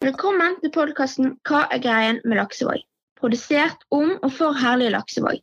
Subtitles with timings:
[0.00, 2.80] Velkommen til podkasten Hva er greien med Laksevåg?
[3.20, 5.42] Produsert om og for Herlige Laksevåg.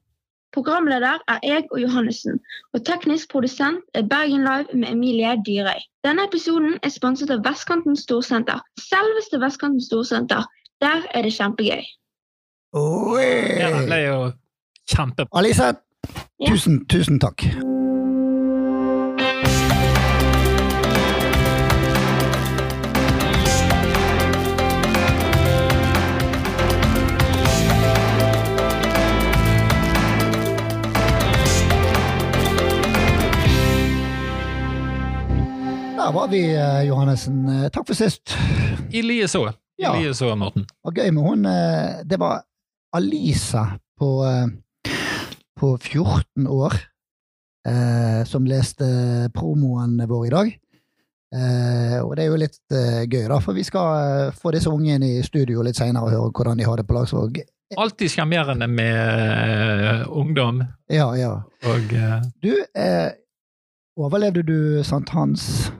[0.55, 2.39] Programleder er jeg og Johannessen,
[2.73, 5.77] og teknisk produsent er Bergen Live med Emilie Dyrøy.
[6.01, 8.65] Denne episoden er sponset av Vestkanten Storsenter.
[8.81, 10.49] Selveste Vestkanten Storsenter.
[10.81, 11.85] Der er det kjempegøy.
[12.73, 13.29] Oi.
[13.61, 14.19] Ja, det er jo
[14.89, 15.29] kjempe...
[15.37, 15.73] Alice,
[16.41, 16.49] Ja.
[16.49, 17.45] tusen, tusen takk.
[36.07, 37.49] Der var vi, eh, Johannessen.
[37.49, 38.31] Eh, Takk for sist.
[38.91, 39.49] I lieså.
[39.49, 39.91] I Ja.
[39.93, 40.65] lieså, Morten.
[40.83, 42.43] var gøy med hun eh, Det var
[42.95, 44.23] Alisa på,
[45.59, 46.73] på 14 år
[47.67, 48.87] eh, som leste
[49.35, 50.47] promoen vår i dag.
[51.35, 52.77] Eh, og det er jo litt
[53.11, 56.31] gøy, da, for vi skal få disse unge inn i studio litt seinere og høre
[56.31, 57.41] hvordan de har det på Lagsvåg.
[57.75, 60.63] Alltid sjarmerende med ungdom.
[60.87, 61.33] Ja, ja.
[61.67, 62.21] Og uh...
[62.39, 63.11] Du, eh,
[63.97, 65.71] overlevde du sankthans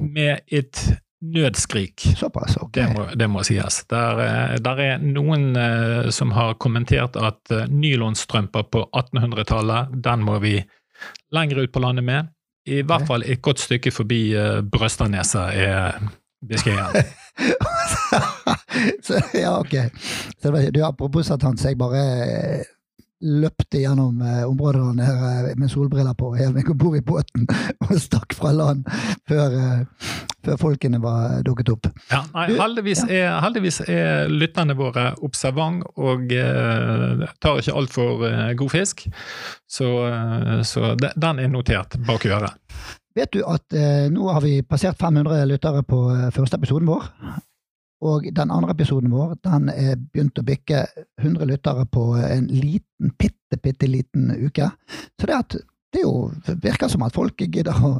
[0.00, 0.82] med et
[1.20, 2.06] nødskrik.
[2.16, 2.56] såpass?
[2.56, 2.72] Ok.
[2.72, 3.84] Det må, det må sies.
[3.90, 10.24] Der, eh, der er noen eh, som har kommentert at eh, nylonstrømper på 1800-tallet, den
[10.26, 10.58] må vi
[11.32, 12.32] lenger ut på landet med.
[12.66, 14.34] I hvert fall et godt stykke forbi
[14.70, 15.96] Brøstadneset er
[16.44, 17.08] beskjeden.
[19.06, 19.74] så, ja, ok.
[20.42, 22.04] Så du, apropos sankthans, jeg bare
[23.20, 27.46] løpte gjennom eh, området der nede med solbriller på, helt meg om bord i båten,
[27.84, 28.86] og stakk fra land
[29.28, 30.12] før, eh,
[30.46, 31.90] før folkene var dukket opp.
[32.12, 38.46] Ja, nei, heldigvis, er, heldigvis er lytterne våre observant og eh, tar ikke altfor eh,
[38.60, 39.04] god fisk.
[39.70, 42.56] Så, eh, så de, den er notert bak øret.
[43.18, 47.08] Vet du at eh, nå har vi passert 500 lyttere på eh, første episoden vår?
[48.00, 50.86] Og den andre episoden vår den er begynt å bikke
[51.20, 54.70] 100 lyttere på en liten, bitte, bitte liten uke.
[55.20, 55.56] Så det, at,
[55.92, 56.30] det jo,
[56.62, 57.90] virker som at folk gidder å,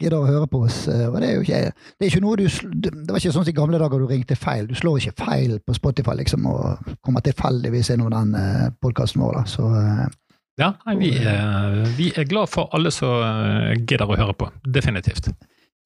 [0.00, 0.86] gidder å høre på oss.
[0.88, 1.60] eh, Og det er jo ikke,
[1.98, 4.38] det er ikke noe du Det var ikke sånn som i gamle dager du ringte
[4.38, 4.68] feil.
[4.70, 9.40] Du slår ikke feil på Spotify liksom, og kommer tilfeldigvis innom den uh, podkasten vår.
[9.42, 9.44] Da.
[9.50, 10.06] Så eh,
[10.60, 14.48] Ja, vi, er, vi er glad for alle som eh, gidder å høre på.
[14.64, 15.30] Definitivt.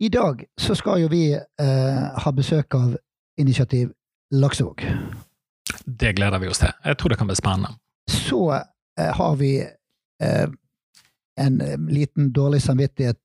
[0.02, 2.96] I dag så skal jo vi eh, ha besøk av
[3.38, 3.88] Initiativ
[4.30, 4.82] Laksevåg.
[6.00, 6.72] Det gleder vi oss til.
[6.84, 7.68] Jeg tror det kan bli spennende.
[8.10, 8.52] Så
[9.00, 9.56] eh, har vi
[10.22, 10.46] eh,
[11.40, 13.16] en eh, liten dårlig samvittighet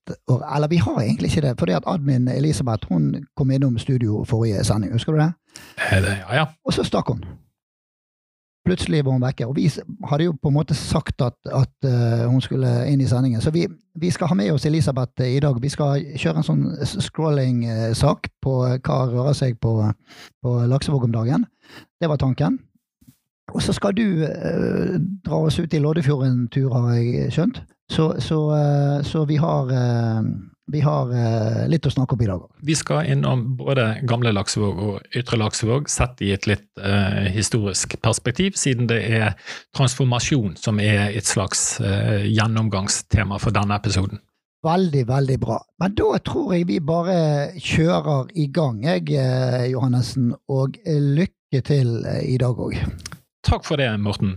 [0.56, 4.64] Eller vi har egentlig ikke det, fordi at admin Elisabeth hun kom innom studio forrige
[4.64, 5.32] sending, husker du det?
[5.78, 6.46] Eh, det- Ja, ja.
[6.64, 7.24] Og så stakk hun.
[8.66, 9.46] Plutselig var hun vekke.
[9.48, 9.70] Og vi
[10.10, 13.40] hadde jo på en måte sagt at, at eh, hun skulle inn i sendingen.
[13.40, 13.64] Så vi,
[13.96, 15.56] vi skal ha med oss Elisabeth eh, i dag.
[15.62, 19.78] Vi skal kjøre en sånn scrolling-sak på eh, hva rører seg på,
[20.44, 21.48] på Laksevåg om dagen.
[22.00, 22.58] Det var tanken.
[23.50, 24.94] Og så skal du uh,
[25.26, 27.56] dra oss ut i Loddefjorden en tur, har jeg skjønt.
[27.90, 29.72] Så, så, uh, så vi har,
[30.72, 32.48] vi har eh, litt å snakke om i dag òg.
[32.66, 37.98] Vi skal innom både gamle Laksevåg og ytre Laksevåg, sett i et litt eh, historisk
[38.02, 39.36] perspektiv, siden det er
[39.76, 44.22] transformasjon som er et slags eh, gjennomgangstema for denne episoden.
[44.62, 45.56] Veldig, veldig bra.
[45.80, 47.16] Men da tror jeg vi bare
[47.56, 50.34] kjører i gang, jeg, eh, Johannessen.
[50.52, 52.76] Og eh, lykke til eh, i dag òg.
[53.46, 54.36] Takk for det, Morten.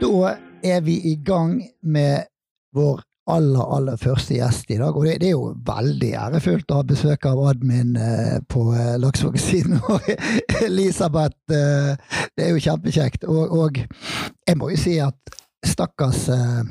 [0.00, 0.34] Da
[0.64, 2.24] er vi i gang med
[2.72, 4.96] vår aller, aller første gjest i dag.
[4.96, 8.94] Og det, det er jo veldig ærefullt å ha besøk av admin eh, på eh,
[9.02, 10.08] Laksevåg-siden vår.
[10.68, 13.28] Elisabeth, eh, det er jo kjempekjekt.
[13.28, 16.64] Og, og jeg må jo si at stakkars eh,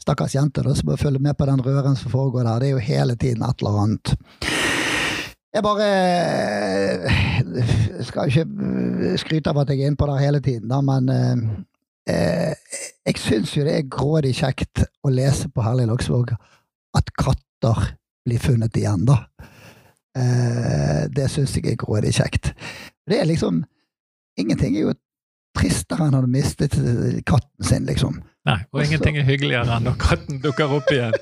[0.00, 2.60] Stakkars jenter da, som må følge med på den røren som foregår der.
[2.60, 4.12] Det er jo hele tiden et eller annet.
[5.56, 5.86] Jeg bare
[7.08, 7.72] eh,
[8.06, 11.08] skal ikke eh, skryte av at jeg er inne på der hele tiden, da, men
[12.08, 12.54] eh,
[13.06, 16.32] jeg syns jo det er grådig kjekt å lese på Herlig Laksvåg
[16.96, 17.92] at katter
[18.26, 19.22] blir funnet igjen, da.
[20.18, 22.52] Eh, det syns jeg er grådig kjekt.
[23.08, 23.64] Det er liksom
[24.38, 24.92] Ingenting er jo
[25.58, 26.76] tristere enn å ha mistet
[27.28, 28.20] katten sin, liksom.
[28.48, 31.12] Nei, og Også, ingenting er hyggeligere enn når katten dukker opp igjen.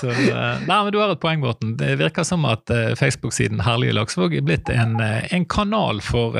[0.00, 1.76] Så, eh, nei, men Du har et poeng, Morten.
[1.78, 6.34] Det virker som at eh, Facebook-siden Herlige Laksevåg er blitt en, eh, en kanal for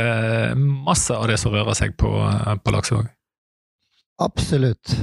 [0.57, 2.11] masse av det som rører seg på,
[2.65, 3.11] på Laksevåg.
[4.23, 4.95] Absolutt.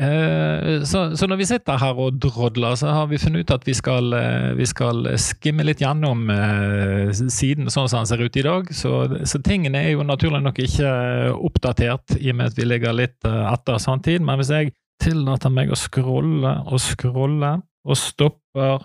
[0.00, 3.66] Eh, så, så, når vi sitter her og drodler, så har vi funnet ut at
[3.68, 8.38] vi skal, eh, vi skal skimme litt gjennom eh, siden sånn som den ser ut
[8.40, 8.70] i dag.
[8.74, 8.94] Så,
[9.28, 10.92] så, tingene er jo naturlig nok ikke
[11.36, 14.24] oppdatert, i og med at vi ligger litt etter samtid.
[14.24, 14.72] Men hvis jeg
[15.02, 18.84] tillater meg å scrolle og scrolle, og stopper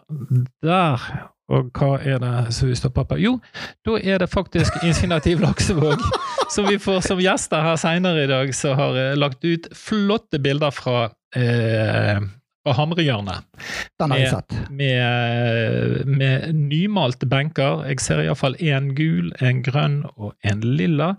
[0.66, 1.04] der
[1.48, 3.20] og hva er det som vi stopper på?
[3.24, 3.38] Jo,
[3.88, 6.02] da er det faktisk Insignativ Laksevåg,
[6.54, 10.42] som vi får som gjester her seinere i dag, som har eh, lagt ut flotte
[10.44, 12.20] bilder fra eh,
[12.68, 13.46] fra Hamrehjørnet.
[14.00, 14.56] Den har jeg sett.
[14.70, 17.86] Med, med nymalte benker.
[17.88, 21.14] Jeg ser iallfall én gul, en grønn og en lilla.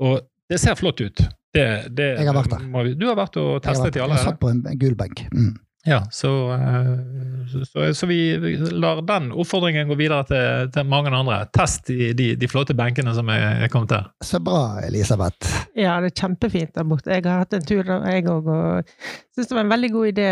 [0.00, 1.20] Og det ser flott ut.
[1.52, 1.66] Det,
[1.96, 2.92] det, jeg har vært der.
[2.96, 4.16] Du har vært og testet i alle?
[4.16, 5.26] Jeg har satt på en, en gul benk.
[5.32, 5.56] Mm.
[5.88, 11.40] Ja, så, eh, så, så, vi lar den oppfordringen gå videre til, til mange andre.
[11.54, 14.10] Test de, de, de, flotte benkene som er, er kommet her.
[14.24, 15.54] Så bra, Elisabeth.
[15.78, 17.14] Ja, det er kjempefint der borte.
[17.14, 18.92] Jeg har hatt en tur, jeg òg, og
[19.32, 20.28] syns det var en veldig god idé.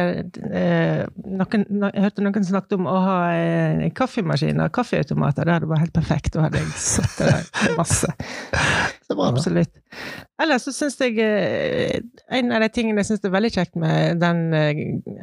[0.61, 1.03] Eh,
[1.41, 5.49] noen, jeg hørte noen snakke om å ha en kaffemaskin og kaffeautomater.
[5.49, 6.35] Det hadde vært helt perfekt.
[6.37, 8.13] Da hadde jeg satt der masse.
[9.07, 9.29] Så var.
[9.33, 9.71] Absolutt.
[10.43, 12.01] Ellers så syns jeg eh,
[12.35, 14.41] En av de tingene jeg syns er veldig kjekt med den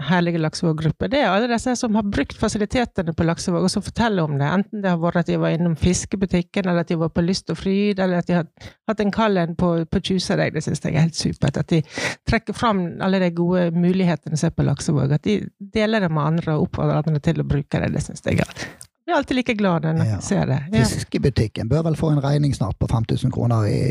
[0.07, 4.23] herlige Laksevåg-gruppa, det er alle disse som har brukt fasilitetene på Laksevåg, og som forteller
[4.23, 4.47] om det.
[4.47, 7.51] Enten det har vært at de var innom fiskebutikken, eller at de var på Lyst
[7.51, 8.47] og fryd, eller at de har
[8.89, 10.55] hatt en kall en på, på Tjusareid.
[10.55, 11.59] Det syns jeg er helt supert.
[11.59, 11.81] At de
[12.29, 15.13] trekker fram alle de gode mulighetene som er på Laksevåg.
[15.19, 15.41] At de
[15.75, 17.93] deler det med andre og oppfordrer andre til å bruke det.
[17.93, 18.65] Det syns jeg er
[19.11, 20.19] er alltid like glad når jeg ja.
[20.23, 20.59] ser det.
[20.71, 20.83] Ja.
[20.87, 23.81] Fiskebutikken bør vel få en regning snart på 5000 kroner i,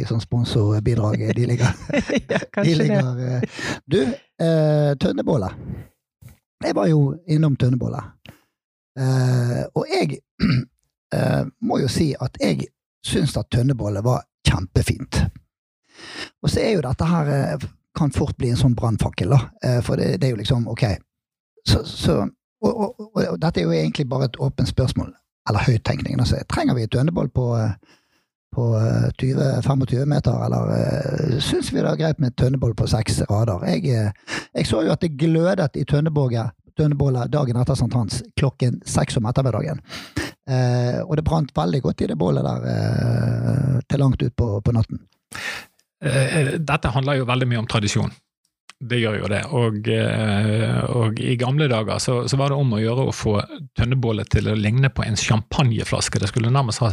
[0.00, 1.26] i sånn sponsorbidrag.
[1.36, 1.74] De ligger,
[2.32, 3.34] ja, de ligger det.
[3.34, 4.00] Eh, du,
[4.40, 5.52] eh, tønnebolle.
[6.64, 8.00] Jeg var jo innom tønnebolle.
[9.00, 10.20] Eh, og jeg
[11.16, 12.70] eh, må jo si at jeg
[13.06, 15.20] syns at tønnebolle var kjempefint.
[16.42, 19.40] Og så er jo dette her eh, kan fort bli en sånn brannfakkel, da.
[19.64, 20.84] Eh, for det, det, er jo liksom ok.
[21.68, 22.22] Så, så
[22.62, 25.14] og, og, og, dette er jo egentlig bare et åpent spørsmål,
[25.48, 26.20] eller høyttenkning.
[26.20, 27.46] Altså, trenger vi et dønneboll på,
[28.52, 28.66] på
[29.22, 33.64] 20-25 meter, eller uh, syns vi det er greit med et tønneboll på seks rader?
[33.72, 39.18] Jeg, eh, jeg, så jo at det glødet i tønnebålet dagen etter sankthans klokken seks
[39.20, 39.80] om ettermiddagen.
[40.50, 44.74] Uh, og det brant veldig godt i det bålet der uh, til langt ut på
[44.76, 45.06] natten.
[46.00, 48.12] Dette handler jo veldig mye om tradisjon.
[48.80, 49.40] Det gjør jo det.
[49.52, 53.34] Og, eh, og i gamle dager så, så, var det om å gjøre å få
[53.76, 56.16] tønnebålet til å ligne på en champagneflaske.
[56.22, 56.88] Det skulle nærmest ha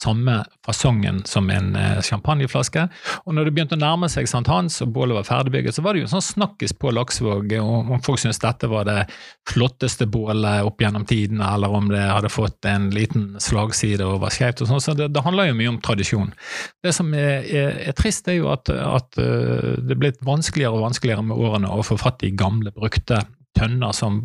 [0.00, 2.86] samme fasongen som en eh, champagneflaske.
[3.28, 4.46] Og når det begynte å nærme seg St.
[4.48, 8.00] Hans og bålet var ferdigbygget, så var det jo sånn snakkis på Laksvåg om, om
[8.06, 8.96] folk syntes dette var det
[9.52, 14.32] flotteste bålet opp gjennom tidene, eller om det hadde fått en liten slagside og var
[14.32, 14.64] skjevt.
[14.64, 14.80] Sånn.
[14.80, 16.32] Så det, det, handler jo mye om tradisjon.
[16.80, 20.80] Det som er, er, er trist, er jo at, at eh, det er blitt vanskeligere
[20.80, 23.22] og vanskeligere med årene å få fatt i gamle, brukte
[23.56, 24.20] tønner som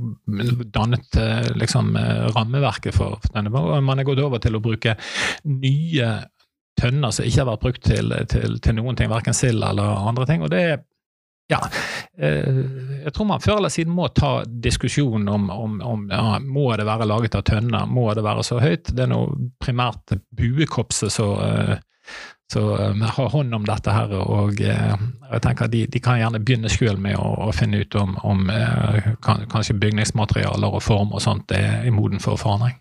[0.73, 3.51] dannet eh, liksom, eh, rammeverket for denne.
[3.81, 4.97] Man er gått over til å bruke
[5.47, 6.13] nye
[6.79, 10.27] tønner som ikke har vært brukt til, til, til noen ting, verken sild eller andre
[10.29, 10.43] ting.
[10.43, 10.79] og det er
[11.51, 11.59] ja,
[12.15, 12.59] eh,
[13.03, 16.85] jeg tror man før eller siden må ta diskusjonen om, om, om ja, må det
[16.87, 18.93] være laget av tønner, må det være så høyt.
[18.95, 21.35] Det er noe primært buekorpset som
[22.51, 22.61] så
[22.97, 24.11] vi har hånd om dette her.
[24.19, 27.95] Og uh, jeg tenker de, de, kan gjerne begynne sjøl med å, å finne ut
[27.95, 28.43] om, om
[29.23, 32.75] kan, kanskje bygningsmaterialer og form og sånt er moden for forandring.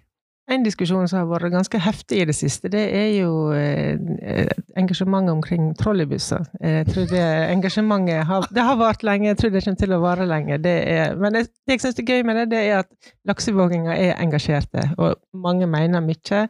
[0.51, 4.51] En diskusjon som har vært ganske heftig i det siste, det er jo eh,
[4.81, 6.43] engasjementet omkring trolleybusser.
[6.59, 10.01] Jeg tror det engasjementet har, det har vart lenge, jeg tror det kommer til å
[10.03, 10.59] vare lenge.
[10.65, 13.95] Det er, men det, det jeg syns er gøy med det, det er at laksevåginger
[13.95, 16.43] er engasjerte, og mange mener mye.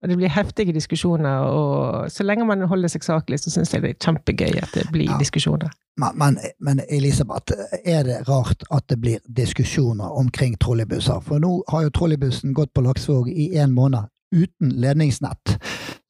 [0.00, 3.82] Og det blir heftige diskusjoner, og så lenge man holder seg saklig, så syns jeg
[3.82, 5.18] det er kjempegøy at det blir ja.
[5.18, 5.74] diskusjoner.
[6.14, 7.52] Men, men, Elisabeth,
[7.84, 11.20] er det rart at det blir diskusjoner omkring trolleybusser?
[11.26, 15.56] For nå har jo trolleybussen gått på Laksevåg i en måned uten ledningsnett.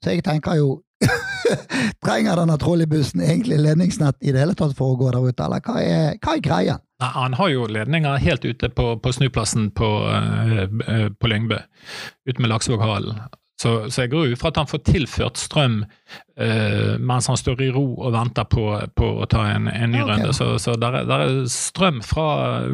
[0.04, 0.78] Så jeg tenker jo
[2.04, 5.64] Trenger denne trolleybussen egentlig ledningsnett i det hele tatt for å gå der ute, eller
[5.64, 6.76] hva er, hva er greia?
[7.00, 11.58] Nei, Han har jo ledninger helt ute på, på snuplassen på, uh, på Lyngbø,
[12.28, 13.22] ute med Laksevåghallen.
[13.60, 17.64] Så, så, jeg går ut fra at han får tilført strøm uh, mens han står
[17.66, 18.64] i ro og venter på,
[18.96, 20.14] på å ta en, en ny okay.
[20.14, 20.36] runde.
[20.36, 22.28] Så, så der, er, der, er, strøm fra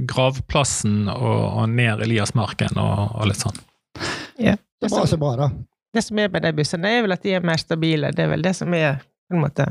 [0.07, 3.59] gravplassen og, og ned Eliasmarken og, og litt sånn.
[4.39, 4.57] Ja.
[4.81, 5.51] Det var så bra, da.
[5.97, 8.13] Det som er med de bussene, er vel at de er mer stabile.
[8.13, 9.65] Det er vel det som er på en måte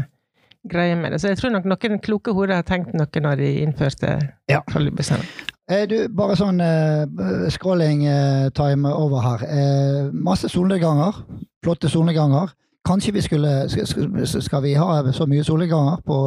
[0.69, 1.21] greia med det.
[1.21, 4.15] Så jeg tror nok noen kloke hoder har tenkt noe når de innførte
[4.49, 4.63] ja.
[4.65, 5.25] bussene.
[5.69, 9.45] Eh, du, bare sånn eh, scrolling uh, time over her.
[9.49, 11.23] Uh, masse solnedganger.
[11.65, 12.53] Flotte solnedganger.
[12.85, 16.17] kanskje vi skulle skal, skal vi ha så mye solnedganger på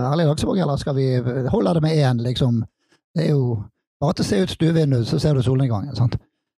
[0.00, 1.06] Herlig Laksevåg, eller skal vi
[1.46, 2.64] holde det med én, liksom?
[3.14, 3.62] Det er jo
[4.00, 5.94] bare til å se ut stuevinduet, så ser du solnedgangen.
[5.94, 6.16] sant?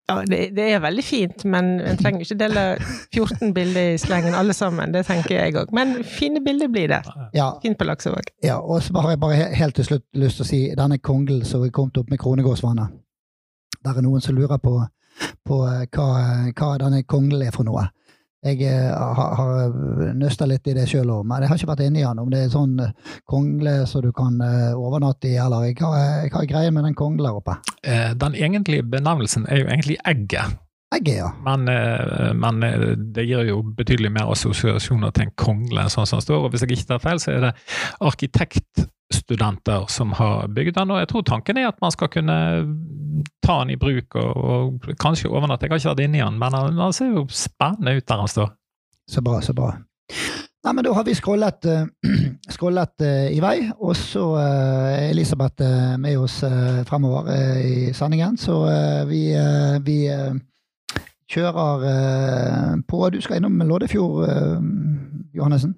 [0.09, 2.63] Ja, det, det, er veldig fint, men en trenger ikke dele
[3.13, 4.95] 14 bilder i slengen alle sammen.
[4.95, 5.75] Det tenker jeg òg.
[5.77, 7.03] Men fine bilder blir det.
[7.37, 7.51] Ja.
[7.63, 8.31] Fint på Laksevåg.
[8.45, 11.45] Ja, og så har jeg bare helt til slutt lyst til å si denne kongelen
[11.45, 12.97] som er kommet opp med Kronegårdsvannet.
[13.85, 14.79] Der er noen som lurer på,
[15.45, 16.09] på hva,
[16.57, 17.85] hva denne kongelen er for noe.
[18.47, 19.73] Jeg eh, har, har
[20.15, 22.21] nøsta litt i det sjøl òg, men jeg har ikke vært inni den.
[22.23, 25.91] Om det er sånn eh, kongle som du kan eh, overnatte i, eller hva,
[26.23, 27.59] er greia med den konglen der oppe?
[27.83, 30.55] Den egentlige benevnelsen er jo egentlig egget.
[30.95, 31.33] Egget, ja.
[31.45, 31.67] Men,
[32.41, 32.63] men,
[33.13, 36.47] det gir jo betydelig mer assosiasjoner til en kongle, sånn som det står.
[36.47, 37.53] Og hvis jeg ikke tar feil, så er det
[38.09, 40.91] arkitekt studenter som har bygd den.
[40.91, 42.39] Og jeg tror tanken er at man skal kunne
[43.45, 45.67] ta den i bruk og, og kanskje overnatte.
[45.67, 48.51] Jeg har ikke vært inni den, men den ser jo spennende ut der han står.
[49.09, 49.73] Så bra, så bra.
[50.65, 51.87] Nei, men Da har vi scrollet, uh,
[52.55, 55.65] scrollet uh, i vei, og så er Elisabeth
[55.99, 56.43] med oss
[56.89, 57.31] fremover
[57.63, 58.37] i sendingen.
[58.37, 58.59] Så
[59.09, 59.23] vi,
[59.87, 59.99] vi
[61.31, 63.03] kjører på.
[63.15, 64.27] Du skal innom Loddefjord,
[65.37, 65.77] Johannessen?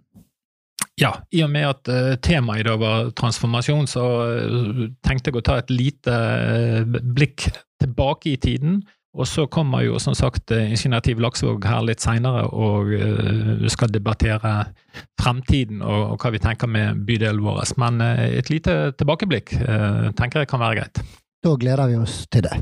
[1.00, 5.40] Ja, i og med at uh, temaet i dag var transformasjon, så uh, tenkte jeg
[5.40, 7.48] å ta et lite uh, blikk
[7.80, 8.82] tilbake i tiden.
[9.16, 12.92] Og så kommer jo som sagt Initiativ Laksevåg her litt seinere og
[13.74, 14.52] skal debattere
[15.18, 17.72] fremtiden og, hva vi tenker med bydelen vår.
[17.82, 19.50] Men et lite tilbakeblikk
[20.14, 21.02] tenker jeg kan være greit.
[21.42, 22.54] Da gleder vi oss til det.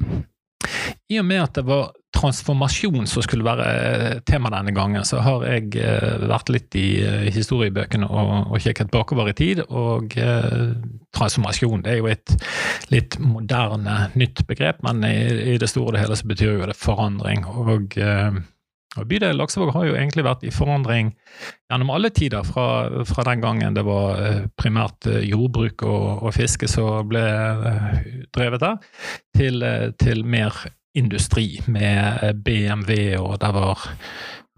[1.09, 5.23] I og med at det var transformasjon som skulle være eh, tema denne gangen, så
[5.25, 9.63] har jeg eh, vært litt i eh, historiebøkene og, og kikket bakover i tid.
[9.69, 10.75] Og eh,
[11.17, 12.37] transformasjon det er jo et
[12.93, 15.17] litt moderne, nytt begrep, men i,
[15.55, 17.45] i det store og det hele så betyr jo det forandring.
[17.49, 18.41] Og, eh,
[18.99, 21.13] og Bydelen Laksevåg har jo egentlig vært i forandring
[21.71, 27.07] gjennom alle tider, fra, fra den gangen det var primært jordbruk og, og fiske som
[27.09, 27.23] ble
[28.35, 28.81] drevet der,
[29.37, 29.63] til,
[30.01, 30.57] til mer
[30.99, 33.87] industri med eh, BMW, og det var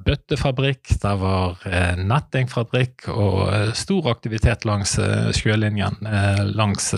[0.01, 4.97] bøttefabrikk, det var eh, nettingfabrikk og eh, stor aktivitet langs
[5.37, 6.01] sjølinjen.
[6.57, 6.93] langs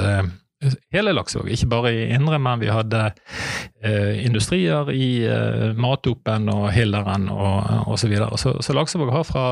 [0.94, 3.08] hele Laksevåg, ikke bare i Indre, men vi hadde
[3.82, 8.02] eh, industrier i eh, Matopen og Hilleren og osv.
[8.02, 8.38] Så, videre.
[8.38, 9.46] så Så Laksevåg har fra,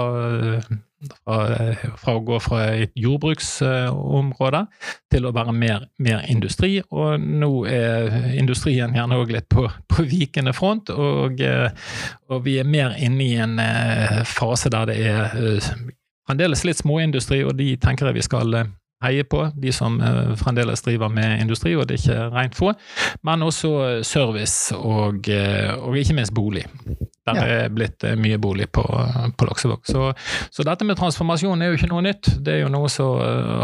[1.25, 1.37] fra,
[1.97, 4.65] fra, å gå fra et jordbruksområde
[5.13, 10.05] til å være mer, mer, industri, og nå er industrien gjerne òg litt på, på,
[10.11, 11.71] vikende front, og, eh,
[12.31, 15.73] og, vi er mer inne i en eh, fase der det er eh,
[16.29, 18.63] fremdeles litt småindustri, og de tenker jeg vi skal
[19.05, 22.73] heier på, de som uh, fremdeles driver med industri, og det er ikke rent få.
[23.27, 23.73] Men også
[24.07, 26.67] service og, uh, og ikke minst bolig.
[27.29, 27.47] Der ja.
[27.65, 28.83] er blitt mye bolig på,
[29.39, 29.85] på Laksevåg.
[29.87, 30.09] Så,
[30.51, 32.33] så, dette med transformasjon er jo ikke noe nytt.
[32.41, 33.21] Det er jo noe som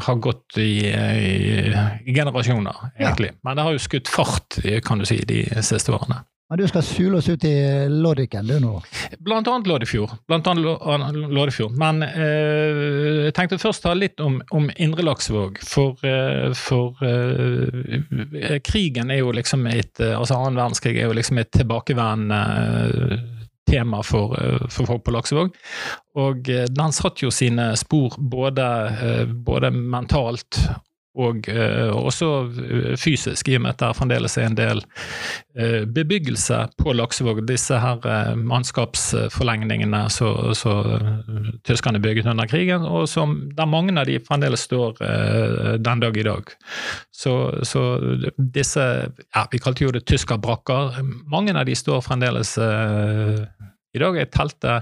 [0.06, 1.72] har gått i, i,
[2.06, 3.32] i generasjoner, egentlig.
[3.32, 3.40] Ja.
[3.48, 6.20] Men det har jo skutt fart, kan du si, de siste årene.
[6.48, 8.76] Men du skal sule oss ut i Loddiken, du nå?
[9.18, 10.12] Blant annet Loddefjord.
[10.30, 11.74] Blant annet Loddefjord.
[11.74, 12.82] Men eh,
[13.26, 15.58] jeg tenkte først ta litt om, om Indre Laksvåg.
[15.66, 21.40] For, eh, for eh, krigen er jo liksom et Altså annen verdenskrig er jo liksom
[21.42, 23.26] et tilbakeværende eh,
[23.66, 24.36] tema for,
[24.70, 25.56] for, folk på Laksevåg.
[26.22, 28.66] Og den satt jo sine spor både,
[29.42, 30.60] både mentalt
[31.16, 32.28] og uh, også
[32.60, 37.40] eh, fysisk, i og med at det fremdeles er en del uh, bebyggelse på Laksevåg.
[37.48, 40.52] Disse her mannskapsforlengningene som
[41.66, 45.00] tyskerne bygget under krigen, og som, der mange av de fremdeles står
[45.80, 46.52] den dag i dag.
[47.14, 47.32] Så,
[47.64, 47.82] så
[48.36, 51.00] disse ja, Vi kalte jo det tyskerbrakker.
[51.32, 54.18] Mange av de står fremdeles i dag.
[54.20, 54.80] Jeg telte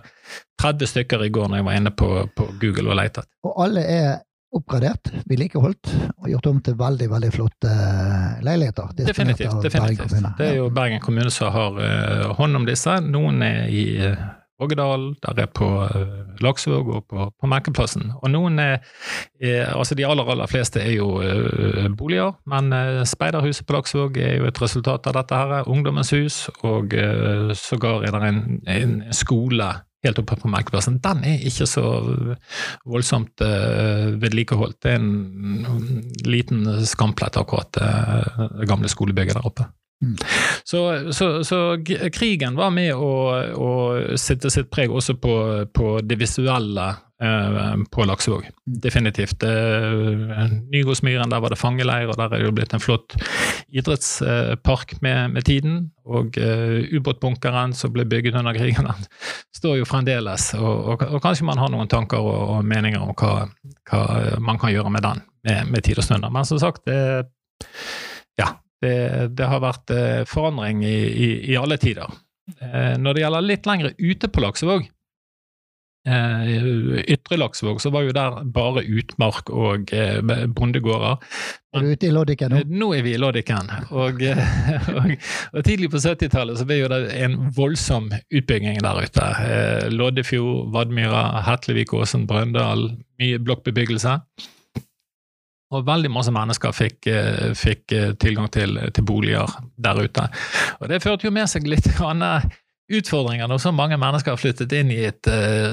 [0.62, 3.26] 30 stykker i går når jeg var inne på, på Google og lette.
[3.46, 4.08] Og alle er
[4.54, 8.94] oppgradert, vedlikeholdt og gjort om til veldig veldig flotte eh, leiligheter.
[8.96, 9.58] Definitivt.
[9.62, 10.14] definitivt.
[10.38, 12.96] Det er jo Bergen kommune som har uh, hånd om disse.
[13.04, 14.24] Noen er i uh,
[14.62, 18.12] Ågedal, der er på uh, Laksevåg og på, på Merkeplassen.
[18.22, 18.76] Og noen er,
[19.42, 24.20] er, altså De aller aller fleste er jo uh, boliger, men uh, Speiderhuset på Laksevåg
[24.22, 25.34] er jo et resultat av dette.
[25.34, 26.94] her, Ungdommens hus, og
[27.58, 29.72] sågar er det en, en skole
[30.04, 31.84] helt oppe på merkeplassen, den er ikke så
[32.84, 34.80] voldsomt uh, vedlikeholdt.
[34.84, 39.68] Det er en liten skamplett, akkurat det uh, gamle skolebygget der oppe.
[40.64, 41.58] Så, så, så,
[42.12, 43.14] krigen var med å,
[43.54, 43.72] å
[44.20, 45.34] sette sitt preg også på,
[45.76, 46.86] på det visuelle
[47.22, 48.48] eh, på Laksevåg.
[48.64, 49.42] Definitivt.
[49.42, 53.16] Eh, Nygårdsmyren, der var det fangeleir, og der er det jo blitt en flott
[53.74, 55.78] idrettspark med, med tiden.
[56.04, 59.06] Og uh, ubåtbunkeren som ble bygget under krigen, den
[59.56, 60.50] står jo fremdeles.
[60.58, 63.46] Og, og, og, kanskje man har noen tanker og, og meninger om hva,
[63.88, 64.02] hva,
[64.44, 66.32] man kan gjøre med den med, med tid og stunder.
[66.34, 67.24] Men som sagt, det,
[68.40, 68.50] ja,
[68.84, 68.98] det,
[69.38, 69.92] det har vært
[70.30, 72.12] forandring i, i, i alle tider.
[73.00, 74.84] Når det gjelder litt lengre ute på Laksevåg,
[76.08, 76.64] Eh,
[77.08, 80.18] Ytre Laksvåg så var jo der bare utmark og eh,
[80.52, 81.16] bondegårder.
[81.74, 82.58] Er du ute i Loddiken nå?
[82.60, 83.70] Eh, nå er vi i Loddiken.
[83.88, 84.20] Og,
[84.98, 85.14] og,
[85.54, 89.30] og, tidlig på 70-tallet så ble jo det en voldsom utbygging der ute.
[89.94, 92.90] Loddefjord, Vadmyra, Hetlevik, Åsen, Brøndal.
[93.22, 94.18] Mye blokkbebyggelse.
[95.72, 97.08] Og veldig masse mennesker fikk,
[97.56, 99.48] fikk tilgang til, til, boliger
[99.80, 100.26] der ute.
[100.80, 102.22] Og det førte jo med seg litt grann
[102.92, 105.30] utfordringer når så mange mennesker har flyttet inn i et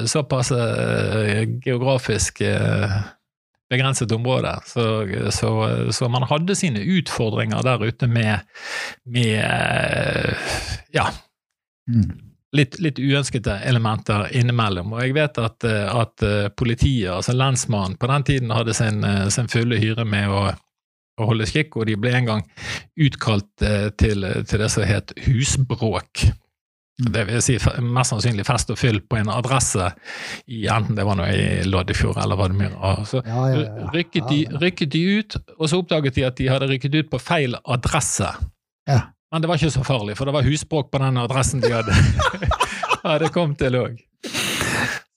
[0.10, 0.54] såpass
[1.62, 2.40] geografisk
[3.72, 4.56] begrenset område.
[4.66, 4.88] Så,
[5.36, 5.52] så,
[5.92, 8.48] så, man hadde sine utfordringer der ute med,
[9.06, 9.44] med
[10.96, 11.08] ja.
[11.92, 12.31] Mm.
[12.52, 14.92] Litt, litt, uønskede elementer innimellom.
[14.92, 16.26] Og jeg vet at, at
[16.60, 20.42] politiet, altså lensmannen, på den tiden hadde sin, sin fulle hyre med å,
[21.16, 22.44] å holde skikk, og de ble en gang
[23.00, 23.48] utkalt
[24.02, 26.26] til, til det som het husbråk.
[27.02, 29.88] Det vil si mest sannsynlig fest og fyll på en adresse,
[30.52, 32.94] i, enten det var noe i Loddefjord eller Vadmyra.
[33.08, 33.88] Så ja, ja, ja.
[33.96, 37.22] Rykket, de, rykket, de, ut, og så oppdaget de at de hadde rykket ut på
[37.24, 38.30] feil adresse.
[39.32, 41.96] Men det var ikke så farlig, for det var husbråk på den adressen de hadde,
[43.24, 43.96] Det kom til òg.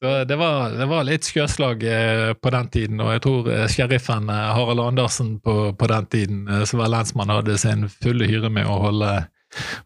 [0.04, 3.66] Så det var, det var, litt sjøslag eh, på den tiden, og jeg tror eh,
[3.72, 8.52] sheriffen eh, Harald Andersen på, på den tiden, som var lensmann, hadde sin fulle hyre
[8.52, 9.12] med å holde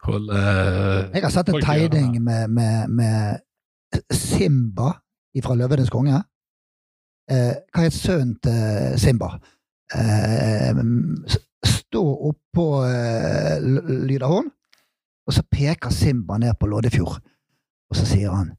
[0.06, 0.38] holde
[1.14, 3.44] Jeg har sett en tegning med, med, med,
[4.12, 4.92] Simba
[5.44, 6.18] fra 'Løvenes konge'.
[7.30, 9.28] Eh, hva het sønnen til Simba?
[9.94, 10.74] Eh,
[11.88, 13.58] stå oppå eh,
[14.08, 14.50] Lydahorn,
[15.28, 17.20] og så peker Simba ned på Loddefjord.
[17.88, 18.52] Og så sier han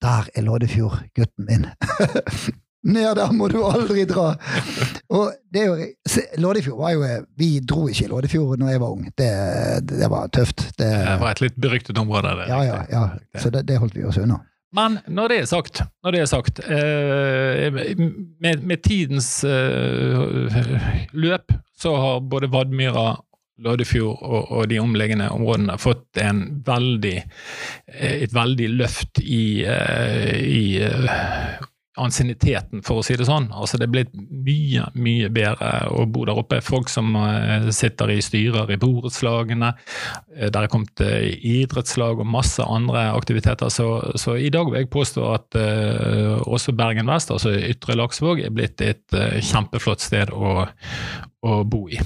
[0.00, 1.70] 'Der er Loddefjord, gutten min'.
[2.80, 4.30] Ned der må du aldri dra!
[5.12, 5.88] Og det er jo,
[6.40, 9.02] Lådefjord var jo Vi dro ikke i Lådefjord når jeg var ung.
[9.18, 9.32] Det,
[9.88, 10.64] det var tøft.
[10.78, 12.32] Det, det, var et litt beryktet område.
[12.38, 13.42] Det, ja, ja, ja.
[13.42, 14.40] Så det, det, holdt vi oss unna.
[14.76, 15.82] Men når det er sagt,
[16.14, 20.60] det er sagt eh, med, med, tidens eh,
[21.10, 23.16] løp så har både Vadmyra
[23.60, 26.20] Loddefjord og, og, de omliggende områdene fått
[26.66, 27.16] veldig,
[27.92, 30.62] eh, et veldig løft i, eh, i
[32.00, 33.48] ansienniteten, for å si det sånn.
[33.52, 36.60] Altså Det er blitt mye, mye bedre å bo der oppe.
[36.64, 39.72] Folk som uh, sitter i styrer i borettslagene.
[40.36, 43.72] Uh, der er kommet uh, idrettslag og masse andre aktiviteter.
[43.72, 43.88] Så,
[44.20, 48.80] så i dag vil jeg påstå at også Bergen vest, altså Ytre Laksvåg, er blitt
[48.84, 50.64] et kjempeflott sted å,
[51.46, 52.00] å bo i.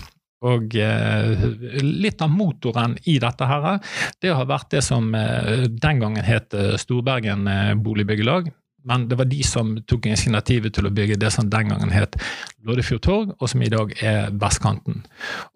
[0.45, 1.45] Og eh,
[1.81, 3.69] litt av motoren i dette her,
[4.21, 7.49] det har vært det som eh, den gangen het Storbergen
[7.85, 8.51] boligbyggelag
[8.85, 12.19] men det var de som tok initiativet til å bygge det som den gangen het
[12.65, 15.03] Loddefjord torg, og som i dag er vestkanten.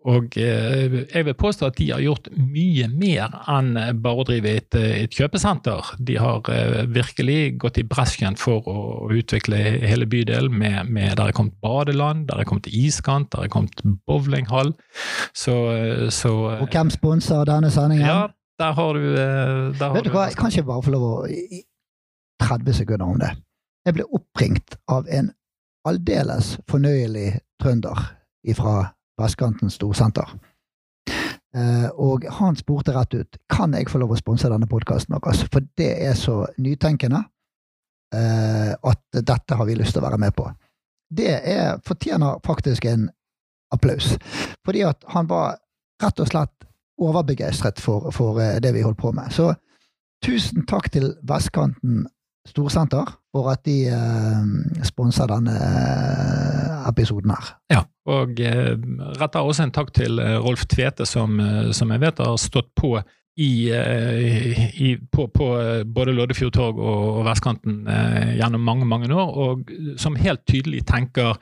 [0.09, 3.71] Og eh, jeg vil påstå at de har gjort mye mer enn
[4.03, 5.95] bare å drive et, et kjøpesenter.
[6.05, 11.17] De har eh, virkelig gått i bresjen for å, å utvikle hele bydelen med, med
[11.17, 14.75] Der er kommet badeland, der er kommet iskant, der er kommet bowlinghall.
[15.33, 15.57] Så,
[16.12, 18.05] så Og hvem sponser denne sendingen?
[18.05, 18.21] Ja,
[18.61, 21.17] der har du der har Vet du hva, jeg kan ikke bare få lov å
[22.42, 23.33] 30 sekunder om det.
[23.87, 25.33] Jeg ble oppringt av en
[25.88, 28.05] aldeles fornøyelig trønder
[28.57, 28.74] fra
[29.18, 30.31] Vestkantens storsenter.
[31.57, 35.46] Uh, og han spurte rett ut kan jeg få lov å sponse denne podkasten deres,
[35.48, 37.22] for det er så nytenkende
[38.14, 40.44] uh, at dette har vi lyst til å være med på.
[41.09, 43.09] Det er, fortjener faktisk en
[43.72, 44.12] applaus,
[44.64, 45.57] fordi at han var
[46.05, 46.68] rett og slett
[47.01, 49.33] overbegeistret for, for uh, det vi holdt på med.
[49.33, 49.55] Så
[50.24, 52.05] tusen takk til Vestkanten
[52.49, 57.53] Storsenter for at de eh, sponser denne eh, episoden her.
[57.73, 58.75] Ja, og eh,
[59.21, 62.71] retter også en takk til eh, Rolf Tvete, som, eh, som jeg vet har stått
[62.79, 62.97] på
[63.38, 69.07] i, eh, i, på, på, eh, både Loddefjord torg og, vestkanten eh, gjennom mange mange
[69.14, 69.70] år, og
[70.01, 71.38] som helt tydelig tenker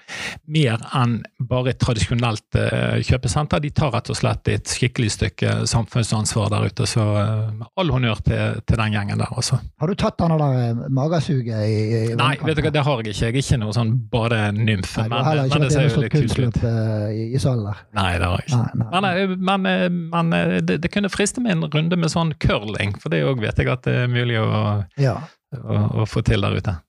[0.53, 2.59] mer enn bare et tradisjonelt
[3.07, 3.63] kjøpesenter.
[3.65, 7.05] De tar rett og slett et skikkelig stykke samfunnsansvar der ute, så
[7.81, 9.33] all honnør til, til, den gjengen der.
[9.37, 9.59] Også.
[9.81, 11.81] Har du tatt han der magesuget i,
[12.13, 13.25] i Nei, vet du hva, det har jeg ikke.
[13.25, 14.97] Jeg er ikke noe sånn badenymf.
[15.01, 16.61] Men, men, men det ser jo litt kult ut.
[16.67, 17.83] I, i salen der.
[17.97, 18.85] Nei, det har jeg ikke.
[18.85, 19.41] Nei, nei.
[19.53, 23.25] Men, men det, det kunne friste med en runde runde med sånn curling, for det
[23.27, 25.21] òg vet jeg at det er mulig å, ja.
[25.55, 26.81] å, å få til der ute.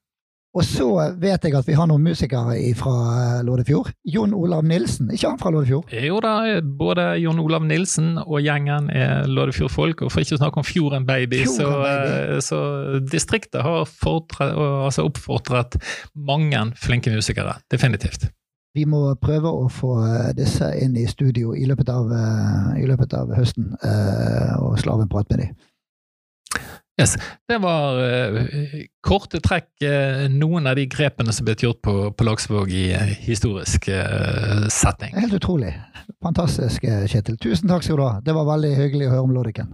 [0.56, 0.86] Og så
[1.20, 3.92] vet jeg at vi har noen musikere fra Lådefjord.
[4.08, 5.92] Jon Olav Nilsen, ikke han fra Lådefjord?
[5.92, 6.32] Jo da,
[6.80, 10.02] både Jon Olav Nilsen og gjengen er Lådefjordfolk.
[10.02, 12.16] og for ikke å snakke om Fjorden Baby, Fjorden så, Baby.
[12.16, 12.62] eh, så
[13.04, 15.78] distriktet har altså oppfordret
[16.16, 17.60] mange flinke musikere.
[17.70, 18.30] Definitivt.
[18.78, 22.86] Vi må prøve å få eh, disse inn i studio i løpet av, eh, i
[22.86, 25.56] løpet av høsten, eh, og slå av en prat med dem.
[26.98, 27.12] Yes.
[27.46, 28.38] Det var uh,
[29.06, 33.12] korte trekk uh, noen av de grepene som ble gjort på, på Laksvåg i uh,
[33.22, 33.86] historisk
[34.74, 35.14] setting.
[35.14, 35.76] Helt utrolig.
[36.26, 37.38] Fantastisk, Kjetil.
[37.38, 38.16] Tusen takk skal du ha.
[38.18, 39.70] Det var veldig hyggelig å høre om Lodiken.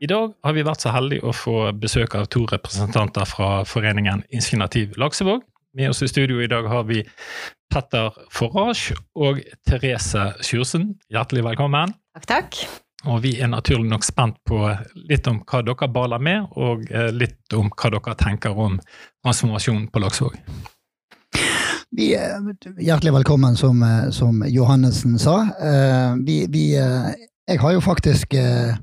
[0.00, 4.26] I dag har vi vært så heldige å få besøk av to representanter fra foreningen
[4.28, 5.40] Insignativ Laksevåg.
[5.76, 7.00] Med oss i studio i dag har vi
[7.72, 10.90] Petter Forage og Therese Sjursen.
[11.12, 11.94] Hjertelig velkommen.
[12.16, 12.58] Takk, takk.
[13.08, 14.60] Og vi er naturlig nok spent på
[15.08, 18.76] litt om hva dere baler med, og eh, litt om hva dere tenker om
[19.24, 20.36] transformasjonen på Laksevåg.
[21.96, 22.36] Vi er
[22.82, 25.38] hjertelig velkommen, som, eh, som Johannessen sa.
[25.56, 26.66] Eh, Vi, vi,
[27.48, 28.74] jeg har jo faktisk eh,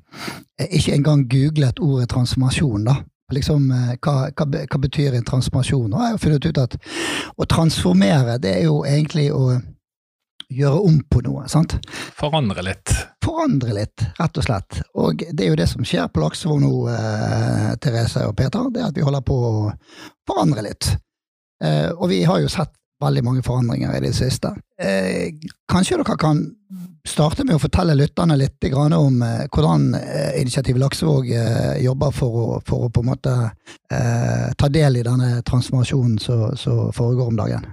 [0.72, 2.96] ikke engang googlet ordet transformasjon, da.
[3.34, 5.94] Liksom, eh, hva, hva, hva betyr en transformasjon?
[5.94, 6.78] Og jeg har funnet ut at
[7.38, 9.58] å transformere, det er jo egentlig å
[10.54, 11.48] gjøre om på noe.
[11.50, 11.78] sant?
[12.20, 12.94] Forandre litt.
[13.24, 14.82] Forandre litt, rett og slett.
[15.00, 18.70] Og det er jo det som skjer på Laksevåg nå, eh, Therese og Peter.
[18.70, 19.54] Det er at vi holder på å
[20.30, 20.94] forandre litt.
[21.64, 22.74] Eh, og vi har jo sett
[23.04, 24.54] veldig mange forandringer i det siste.
[24.80, 25.36] Eh,
[25.72, 26.42] kanskje dere kan
[27.08, 32.42] starte med å fortelle lytterne litt om eh, hvordan eh, Initiativ Laksevåg eh, jobber for
[32.44, 33.38] å, for å på en måte
[33.92, 37.72] eh, ta del i denne transformasjonen som foregår om dagen.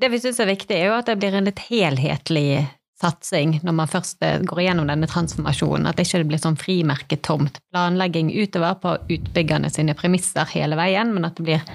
[0.00, 2.64] Det vi syns er viktig, er jo at det blir en litt helhetlig
[3.00, 5.88] satsing når man først eh, går igjennom denne transformasjonen.
[5.88, 11.28] At det ikke blir sånn frimerketomt planlegging utover på utbyggerne sine premisser hele veien, men
[11.28, 11.68] at det blir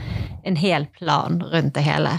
[0.47, 2.17] en hel plan rundt det hele.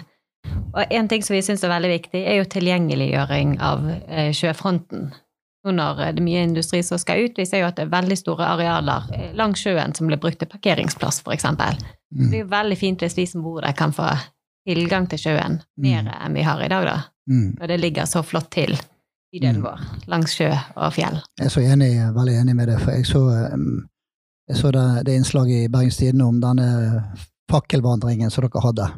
[0.74, 5.10] Og en ting som vi syns er veldig viktig, er jo tilgjengeliggjøring av eh, sjøfronten.
[5.64, 7.86] Nå når eh, det er mye industri som skal ut, vi ser jo at det
[7.88, 11.48] er veldig store arealer eh, langs sjøen som blir brukt til parkeringsplass, f.eks.
[11.50, 12.28] Mm.
[12.30, 14.08] Det er jo veldig fint hvis vi som bor der kan få
[14.68, 16.96] tilgang til sjøen mer enn vi har i dag, da.
[17.30, 17.58] Mm.
[17.60, 18.76] Og det ligger så flott til,
[19.30, 19.66] bydelen Mm.
[19.66, 21.20] vår, langs sjø og fjell.
[21.38, 23.20] Jeg er så enig, veldig enig med det, for jeg så,
[24.50, 26.66] jeg så det, det innslaget i Bergens Tidende om denne
[27.50, 28.88] fakkelvandringen som dere hadde.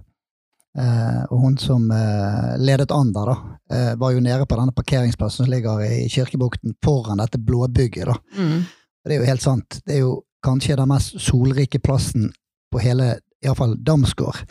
[0.79, 4.73] Eh, og hun som eh, ledet an der, da, eh, var jo nede på denne
[4.73, 8.09] parkeringsplassen som ligger i Kirkebukten foran dette blåbygget.
[8.09, 8.17] da.
[8.39, 8.63] Mm.
[9.05, 9.81] Det er jo helt sant.
[9.85, 12.31] Det er jo kanskje den mest solrike plassen
[12.73, 14.47] på hele, iallfall Damsgård.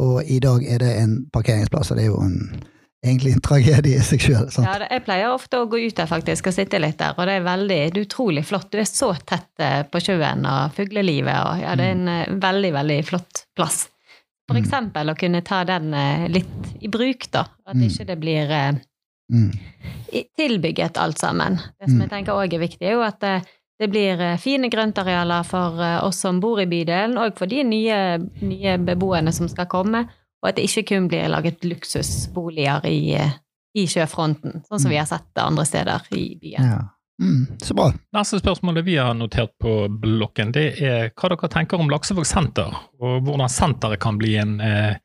[0.00, 2.64] Og i dag er det en parkeringsplass, og det er jo en,
[3.04, 4.48] egentlig en tragedie i seg sjøl.
[4.64, 7.38] Ja, jeg pleier ofte å gå ut der faktisk og sitte litt der, og det
[7.38, 8.70] er veldig, det er utrolig flott.
[8.72, 12.36] Du er så tett eh, på sjøen og fuglelivet, og ja, det er en eh,
[12.40, 13.84] veldig, veldig flott plass.
[14.52, 14.64] For Mm.
[14.64, 17.46] eksempel å kunne ta den eh, litt i bruk, da.
[17.66, 17.88] At Mm.
[17.88, 18.72] ikke det blir eh,
[19.32, 19.50] Mm.
[20.36, 21.56] tilbygget alt sammen.
[21.80, 22.00] Det som Mm.
[22.02, 23.46] jeg tenker òg er viktig, er jo at det,
[23.80, 27.62] det blir eh, fine grøntarealer for eh, oss som bor i bydelen, og for de
[27.64, 30.04] nye, nye beboerne som skal komme,
[30.42, 33.30] og at det ikke kun blir laget luksusboliger i, eh,
[33.74, 36.62] i sjøfronten, sånn som vi har sett det andre steder i byen.
[36.62, 36.78] Ja.
[37.20, 37.58] Mm.
[37.58, 37.92] Så bra.
[38.16, 42.72] Neste spørsmålet vi har notert på blokken, det er hva dere tenker om Laksevåg senter,
[43.02, 44.96] og hvordan senteret kan bli en eh,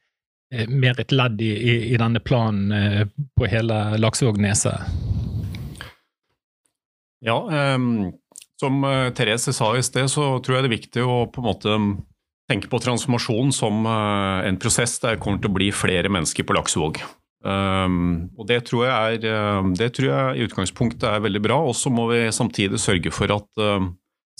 [0.54, 3.04] eh, mer et ledd i, i, i denne planen eh,
[3.38, 4.88] på hele Laksevåg-neset?
[7.26, 8.14] Ja, ehm,
[8.60, 11.50] som eh, Therese sa i sted, så tror jeg det er viktig å på en
[11.50, 11.78] måte
[12.48, 16.48] tenke på transformasjon som eh, en prosess der det kommer til å bli flere mennesker
[16.48, 17.02] på Laksevåg.
[17.48, 21.62] Ehm, og det tror, jeg er, eh, det tror jeg i utgangspunktet er veldig bra,
[21.70, 23.88] og så må vi samtidig sørge for at eh,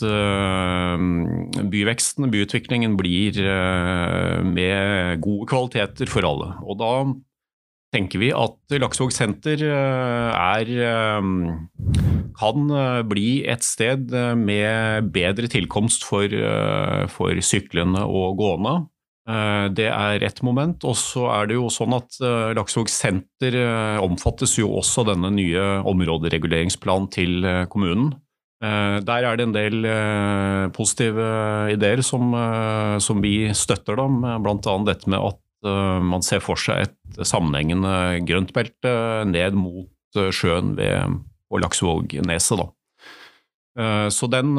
[0.06, 1.00] at,
[1.72, 6.52] byveksten, byutviklingen, blir eh, med gode kvaliteter for alle.
[6.62, 6.92] Og da
[7.96, 10.70] tenker vi at Laksevåg senter eh, er
[12.38, 16.30] kan eh, bli et sted med bedre tilkomst for,
[17.10, 18.78] for syklende og gående.
[19.28, 20.84] Eh, Det er ett moment.
[20.88, 25.32] Og så er det jo sånn at eh, Laksevåg senter eh, omfattes jo også denne
[25.36, 28.16] nye områdereguleringsplanen til kommunen.
[28.58, 29.84] Der er det en del
[30.74, 31.22] positive
[31.70, 32.32] ideer som,
[32.98, 34.74] som vi støtter blant bl.a.
[34.88, 35.70] dette med at
[36.02, 38.96] man ser for seg et sammenhengende grøntbelte
[39.30, 41.20] ned mot sjøen ved
[41.54, 42.64] Laksevågneset.
[43.78, 44.10] Da.
[44.10, 44.58] Så den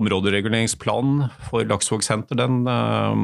[0.00, 3.20] områdereguleringsplanen for Laksvåg senter, den, eh,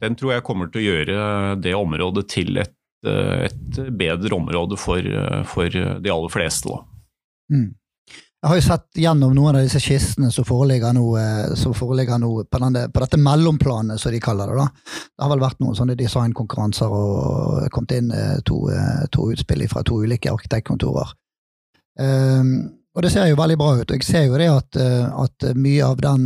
[0.00, 2.74] den tror jeg kommer til å gjøre det området til et
[3.06, 5.04] et bedre område for,
[5.46, 6.80] for de aller fleste.
[7.52, 7.68] Mm.
[8.38, 11.04] Jeg har jo sett gjennom noen av disse kistene som foreligger nå,
[11.58, 14.60] som foreligger nå på, denne, på, dette mellomplanet, som de kaller det.
[14.60, 14.98] da.
[15.10, 18.12] Det har vel vært noen sånne designkonkurranser og kommet inn
[18.46, 18.60] to,
[19.10, 21.10] to utspill fra to ulike arkitektkontorer.
[21.98, 23.92] Um, og det ser jo veldig bra ut.
[23.94, 24.78] Jeg ser jo det at,
[25.22, 26.24] at mye av den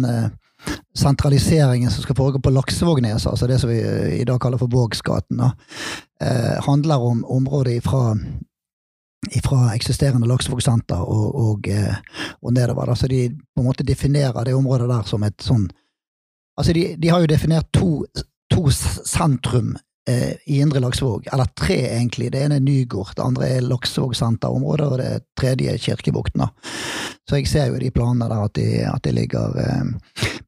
[0.95, 3.81] sentraliseringen som skal foregå på Laksevågneset, altså det som vi
[4.21, 5.41] i dag kaller for Vågsgaten,
[6.21, 8.17] eh, handler om området fra
[9.43, 11.95] fra eksisterende Laksevågsenter og, og, eh,
[12.43, 12.91] og, nedover.
[12.91, 15.71] Altså de på en måte definerer det området der som et sånn
[16.59, 18.05] Altså de, de har jo definert to,
[18.53, 19.71] to sentrum
[20.09, 22.33] eh, i Indre Laksvåg, eller tre egentlig.
[22.33, 26.47] Det ene er Nygård, det andre er Laksvåg senterområde, og det tredje er Kirkebukten.
[27.29, 29.85] Så jeg ser jo de planene der at de, at de ligger eh.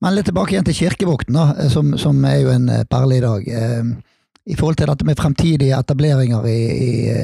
[0.02, 3.46] Men litt tilbake igjen til Kirkebukten, da, som, som er jo en perle i dag.
[3.48, 3.94] Eh,
[4.44, 6.60] i forhold til dette med fremtidige etableringer i,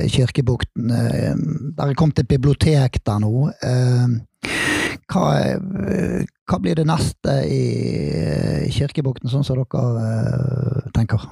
[0.05, 0.91] i Kirkebukten.
[0.91, 1.37] Eh,
[1.77, 3.51] der er kommet et bibliotek der nå.
[3.63, 4.17] Eh,
[5.11, 5.27] hva,
[6.49, 11.27] hva blir det neste i Kirkebukten, sånn som dere eh, tenker?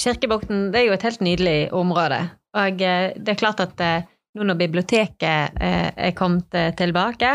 [0.00, 2.20] Kirkebukten det er jo et helt nydelig område.
[2.56, 3.80] Og det er klart at
[4.36, 7.30] nå når biblioteket er kommet tilbake,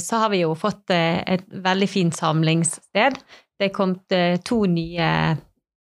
[0.00, 3.18] så har vi jo fått et veldig fint samlingssted.
[3.56, 5.10] Det er kommet to nye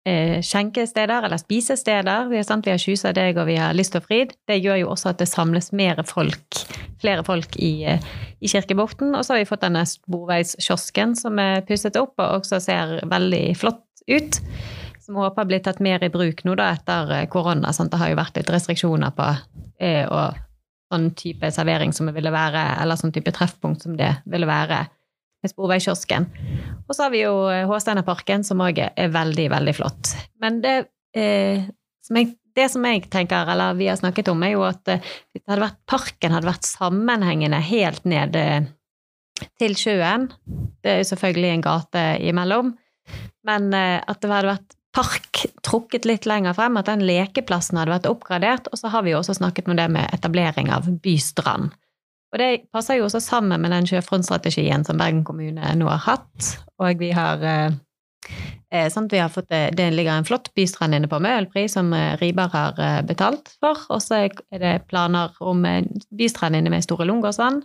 [0.05, 2.29] eh, skjenkesteder eller spisesteder.
[2.31, 4.35] Vi har, Kjusa deg og vi har Lyst og Frid.
[4.49, 6.63] Det gjør jo også at det samles mer folk,
[7.03, 9.15] flere folk i, eh, i Kirkebukten.
[9.15, 13.45] Og så har vi fått denne sporveiskiosken som er pusset opp og også ser veldig
[13.59, 14.41] flott ut.
[15.03, 17.73] Som håper blir tatt mer i bruk nå da etter eh, korona.
[17.75, 17.91] Sant?
[17.93, 19.29] Det har jo vært litt restriksjoner på
[19.83, 20.41] eh, og
[20.93, 24.85] sånn type servering som det ville være, eller sånn type treffpunkt som det ville være
[25.43, 26.29] med Sporveikiosken.
[26.87, 30.13] Og så har vi jo eh, Håsteinerparken, som òg er veldig, veldig flott.
[30.43, 30.77] Men det,
[31.19, 31.65] eh,
[32.05, 35.11] som jeg, det som jeg tenker, eller vi har snakket om, er jo at eh,
[35.49, 38.39] hadde vært, parken hadde vært sammenhengende helt ned
[39.59, 40.29] til sjøen
[40.85, 42.69] Det er jo selvfølgelig en gate imellom,
[43.49, 48.09] men at det hadde vært park trukket litt lenger frem, at den lekeplassen hadde vært
[48.11, 48.69] oppgradert.
[48.73, 51.73] Og så har vi jo også snakket om det med etablering av bystrand.
[52.33, 56.53] Og det passer jo også sammen med den sjøfrontstrategien som Bergen kommune nå har hatt.
[56.81, 57.75] Og vi har eh,
[58.73, 61.93] eh sant, vi har fått, det, Det ligger en flott bystrand inne på Møhlpri som
[61.93, 63.85] eh, Riber har betalt for.
[63.93, 65.67] Og så er det planer om
[66.09, 67.63] bystrand inne med Store Lungåsvann.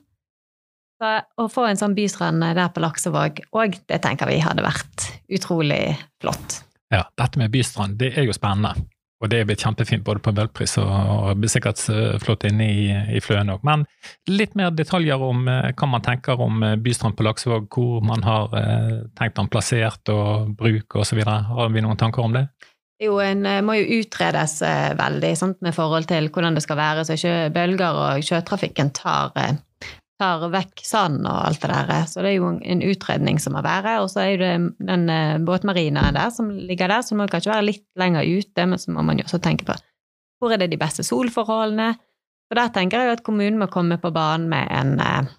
[0.97, 5.11] Så å få en sånn bystrand der på Laksevåg òg, det tenker vi hadde vært
[5.29, 6.66] utrolig flott.
[6.93, 8.87] Ja, dette med bystrand, det er jo spennende.
[9.17, 12.67] Og det er blitt kjempefint både på Møllpris og, og blir sikkert eh, flott inne
[12.69, 12.83] i,
[13.17, 13.63] i Fløen òg.
[13.65, 13.87] Men
[14.29, 18.25] litt mer detaljer om eh, hva man tenker om eh, Bystrand på Laksevåg, hvor man
[18.27, 21.23] har eh, tenkt den plassert og bruk osv.
[21.25, 22.45] Har vi noen tanker om det?
[23.01, 24.55] Jo, en må jo utredes
[24.97, 29.35] veldig sant, med forhold til hvordan det skal være, så ikke bølger og sjøtrafikken tar
[30.17, 31.93] tar vekk sand og alt det der.
[32.09, 33.99] Så det er jo en utredning som må være.
[34.03, 34.53] Og så er jo det
[34.89, 38.81] den eh, båtmarinaen der som ligger der, så må kanskje være litt lenger ute, men
[38.81, 39.77] så må man jo også tenke på
[40.37, 41.95] hvor er det de beste solforholdene.
[42.47, 45.29] Så der tenker jeg jo at kommunen må komme på banen med en, eh,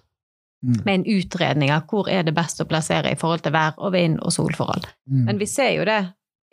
[0.65, 0.81] mm.
[0.83, 3.93] med en utredning av hvor er det best å plassere i forhold til vær og
[3.95, 4.89] vind og solforhold.
[5.07, 5.23] Mm.
[5.29, 6.01] Men vi ser jo det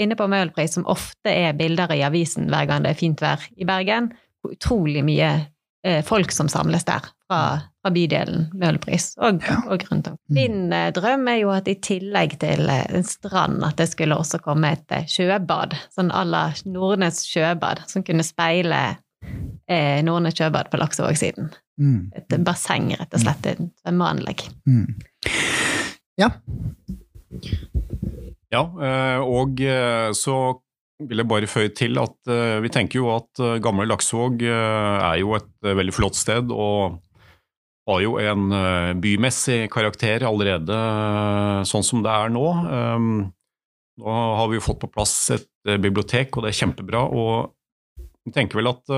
[0.02, 3.42] inne på Møhlenpris, som ofte er bilder i avisen hver gang det er fint vær
[3.56, 4.12] i Bergen,
[4.46, 5.30] utrolig mye
[5.82, 7.40] eh, folk som samles der fra,
[7.82, 9.58] fra bydelen Møhlenpris og, ja.
[9.66, 10.18] og, rundt om.
[10.30, 10.36] Mm.
[10.38, 14.18] Min eh, drøm er jo at i tillegg til eh, en strand, at det skulle
[14.18, 18.82] også komme et eh, sjøbad, sånn à la Nordnes sjøbad, som kunne speile
[19.68, 21.50] eh, Nordnes sjøbad på Laksevåg-siden.
[21.82, 22.12] Mm.
[22.16, 23.50] Et basseng, rett og slett.
[23.50, 24.46] Et svømmeanlegg.
[24.68, 24.94] Mm.
[26.16, 26.30] Ja.
[28.54, 28.62] Ja,
[29.20, 29.58] og
[30.16, 30.36] så
[31.02, 32.30] vil jeg bare føye til at
[32.62, 36.96] vi tenker jo at gamle Laksvåg uh, er jo et veldig flott sted og
[37.86, 38.50] har jo en
[38.98, 40.76] bymessig karakter allerede
[41.70, 42.46] sånn som det er nå.
[42.66, 43.06] Um,
[44.02, 45.46] nå har vi jo fått på plass et
[45.80, 47.04] bibliotek, og det er kjempebra.
[47.06, 48.96] Og vi tenker vel at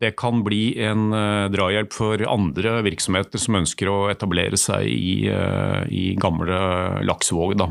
[0.00, 1.12] det kan bli en
[1.52, 6.58] drahjelp for andre virksomheter som ønsker å etablere seg i, i gamle
[7.04, 7.54] Laksevåg.
[7.60, 7.68] Da.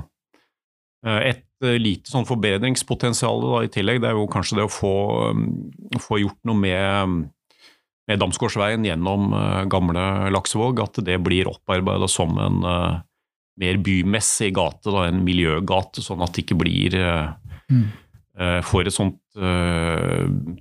[1.17, 3.99] Et Eh, lite sånn forbedringspotensial i tillegg.
[3.99, 4.95] Det er jo kanskje det å få,
[5.35, 7.29] mm, få gjort noe med,
[8.09, 10.81] med Damsgårdsveien gjennom uh, gamle Laksevåg.
[10.81, 12.99] At det blir opparbeida som en uh,
[13.59, 16.03] mer bymessig gate, da, en miljøgate.
[16.03, 17.35] Sånn at det ikke blir uh,
[17.69, 17.87] mm.
[18.65, 19.17] får et sånt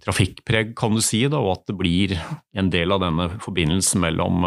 [0.05, 2.13] trafikkpreg, kan du si, da, og at det blir
[2.59, 4.45] en del av denne forbindelsen mellom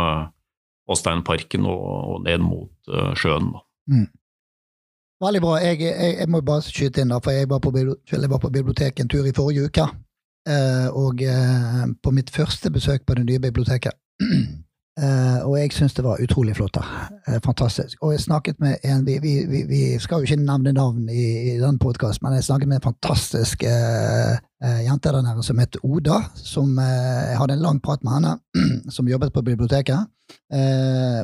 [0.92, 1.82] Åsteinparken og,
[2.14, 3.50] og ned mot sjøen.
[3.56, 3.64] Da.
[3.92, 4.06] Mm.
[5.22, 5.58] Veldig bra.
[5.62, 8.54] Jeg, jeg, jeg, må bare skyte inn, da, for jeg var, på, jeg var, på,
[8.54, 9.88] biblioteket en tur i forrige uke.
[10.50, 13.98] Eh, og eh, på mitt første besøk på det nye biblioteket.
[15.00, 16.82] Eh, og jeg syns det var utrolig flott da.
[17.46, 17.96] Fantastisk.
[18.04, 21.56] Og jeg snakket med en Vi, vi, vi, skal jo ikke nevne navn i, i
[21.62, 26.20] den podkasten, men jeg snakket med en fantastisk jente der nede som het Oda.
[26.36, 28.36] Som Jeg hadde en lang prat med henne,
[28.96, 30.12] som jobbet på biblioteket.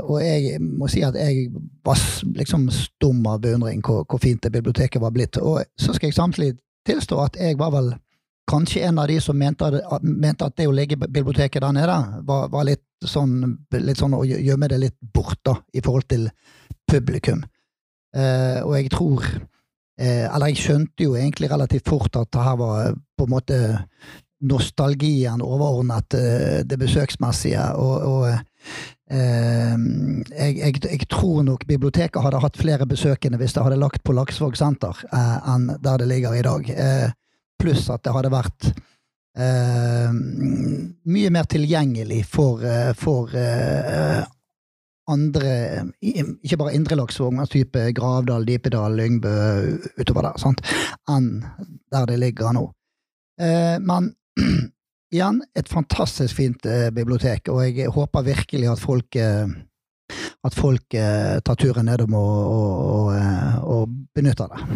[0.07, 1.51] Og jeg må si at jeg
[1.85, 1.99] var
[2.39, 5.37] liksom stum av beundring hvor, hvor fint det biblioteket var blitt.
[5.37, 6.55] Og så skal jeg samtidig
[6.87, 7.93] tilstå at jeg var vel
[8.47, 9.69] kanskje en av de som mente,
[10.01, 13.41] mente at det å legge biblioteket der nede var, var litt, sånn,
[13.75, 16.27] litt sånn å gjemme det litt bort da, i forhold til
[16.87, 17.43] publikum.
[18.15, 19.25] Eh, og jeg tror
[19.99, 23.57] eh, Eller jeg skjønte jo egentlig relativt fort at det her var på en måte
[24.47, 27.73] nostalgien overordnet eh, det besøksmessige.
[27.75, 29.77] Og, og Uh,
[30.35, 34.11] jeg, jeg, jeg tror nok biblioteket hadde hatt flere besøkende hvis det hadde lagt på
[34.11, 36.67] Laksvåg senter uh, enn der det ligger i dag.
[36.67, 37.13] Eh,
[37.61, 38.69] pluss at det hadde vært
[39.37, 44.23] eh, mye mer tilgjengelig for, eh, for eh,
[45.07, 45.51] andre
[46.03, 49.35] Ikke bare Indre Laksvåg, men type Gravdal, Dipedal, Lyngbø
[50.01, 50.63] utover der, sant?
[51.07, 51.29] enn
[51.93, 52.65] der det ligger nå.
[53.39, 54.11] Eh, men
[55.15, 59.47] igjen, et fantastisk fint eh, bibliotek, og jeg håper virkelig at folk eh,
[60.47, 64.67] at folk eh, tar turen nedom og, og, og, og benytter det.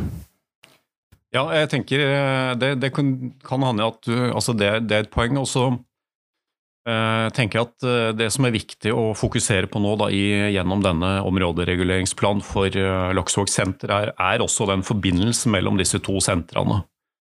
[1.31, 5.05] Ja, jeg tenker eh, det, det kan, kan hende at du Altså, det, det er
[5.05, 5.39] et poeng.
[5.39, 9.95] Og så eh, tenker jeg at eh, det som er viktig å fokusere på nå
[10.01, 15.79] da, i, gjennom denne områdereguleringsplanen for eh, Laksevåg senter, er, er også den forbindelsen mellom
[15.79, 16.81] disse to sentrene.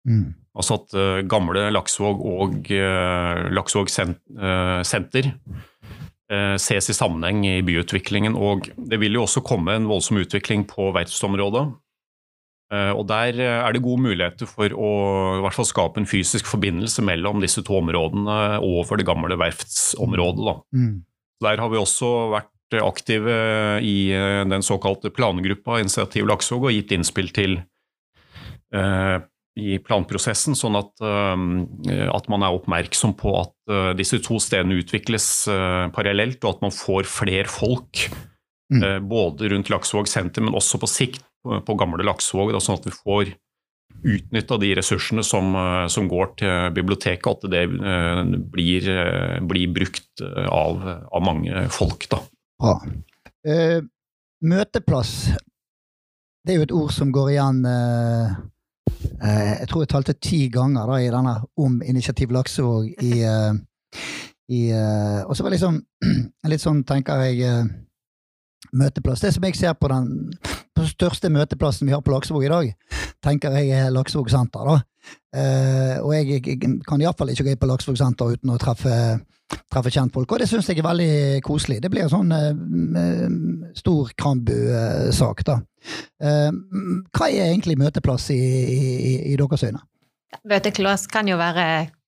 [0.06, 0.35] Mm.
[0.56, 5.32] Altså at eh, gamle Laksevåg og eh, Laksevåg sent, eh, senter
[6.59, 8.35] ses i sammenheng i byutviklingen.
[8.35, 11.68] Og det vil jo også komme en voldsom utvikling på verftsområdet.
[12.74, 14.90] Eh, og Der eh, er det gode muligheter for å
[15.38, 20.42] i hvert fall skape en fysisk forbindelse mellom disse to områdene over det gamle verftsområdet.
[20.48, 20.57] Da.
[20.74, 20.96] Mm.
[21.46, 23.38] Der har vi også vært aktive
[23.87, 27.61] i eh, den såkalte plangruppa Initiativ Laksvåg og gitt innspill til
[28.74, 29.22] uh,
[29.57, 31.38] i planprosessen, sånn at, uh,
[32.11, 35.46] at man er oppmerksom på at uh, disse to stedene utvikles
[35.94, 38.09] parallelt, og at man får flere folk
[38.66, 39.05] Mm.
[39.07, 42.88] både rundt Laksevåg senter, men også på sikt på, på gamle Laksvåg, da, sånn at
[42.88, 43.35] vi får
[44.06, 49.72] utnytta de ressursene som, eh, som går til biblioteket, at det eh, blir, eh, blir
[49.74, 50.82] brukt eh, av,
[51.12, 52.09] av mange folk.
[52.11, 52.20] Da.
[52.61, 52.76] Bra.
[53.46, 53.80] Eh,
[54.46, 55.14] møteplass.
[56.46, 58.37] Det er jo et ord som går igjen eh,
[59.18, 63.59] eh, Jeg tror jeg talte ti ganger da, i denne om Initiativ Laksevåg i, eh,
[64.54, 65.80] i eh, Og så var det liksom
[66.52, 67.64] litt sånn, tenker jeg eh,
[68.76, 69.22] Møteplass.
[69.22, 70.09] Det som jeg ser på den
[70.90, 72.75] største møteplassen vi har på Laksevåg i dag,
[73.25, 74.66] tenker jeg er Laksevåg senter.
[74.66, 74.81] da.
[75.37, 78.94] Eh, og jeg, jeg kan iallfall ikke gå på Laksevåg senter uten å treffe
[79.70, 81.79] treffe kjentfolk, og det syns jeg er veldig koselig.
[81.83, 82.49] Det blir en sånn eh,
[83.03, 83.37] eh,
[83.79, 85.61] stor Krambu-sak, da.
[86.18, 86.51] Eh,
[87.14, 89.85] hva er egentlig møteplass i, i, i deres øyne?
[90.51, 91.66] Møteklass kan jo være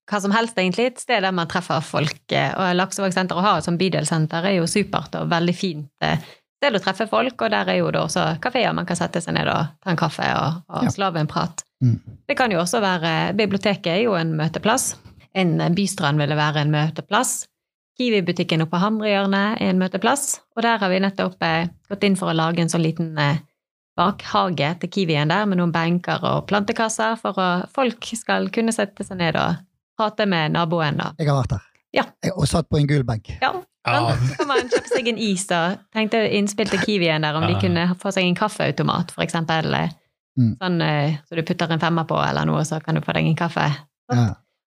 [0.08, 0.88] hva som helst, egentlig.
[0.90, 2.20] Et sted der man treffer folk.
[2.32, 6.08] eh, Og Laksevåg senter å ha som bydelssenter er jo supert og veldig fint
[6.62, 7.36] eh, er å treffe folk.
[7.40, 10.00] Og der er jo det også kafeer man kan sette seg ned og ta en
[10.00, 11.64] kaffe og, og slave en prat.
[11.84, 11.98] Mm.
[12.28, 14.96] Det kan jo også være Biblioteket er jo en møteplass.
[15.38, 17.44] En bystrand ville være en møteplass.
[17.98, 20.40] Kiwi-butikken oppe på Hamrehjørnet er en møteplass.
[20.56, 23.40] Og der har vi nettopp eh, gått inn for å lage en sånn liten eh,
[23.98, 29.06] bakhage til Kiwien der, med noen benker og plantekasser, for at folk skal kunne sette
[29.06, 29.58] seg ned og
[29.98, 31.02] prate med naboen.
[31.18, 31.64] Jeg har vært der.
[31.96, 32.04] Ja.
[32.36, 33.32] Og satt på en gul benk.
[33.42, 33.56] Ja,
[33.94, 34.16] Ja.
[34.28, 35.62] Så kan man kjøpe seg en is, da.
[35.94, 39.74] Tenkte innspill til Kiwien der, om de kunne få seg en kaffeautomat, for eksempel.
[39.74, 39.88] eh,
[40.38, 40.52] Mm.
[40.62, 43.26] Sånn eh, så du putter en femmer på, eller noe, så kan du få deg
[43.26, 43.64] en kaffe.
[44.12, 44.26] Ja.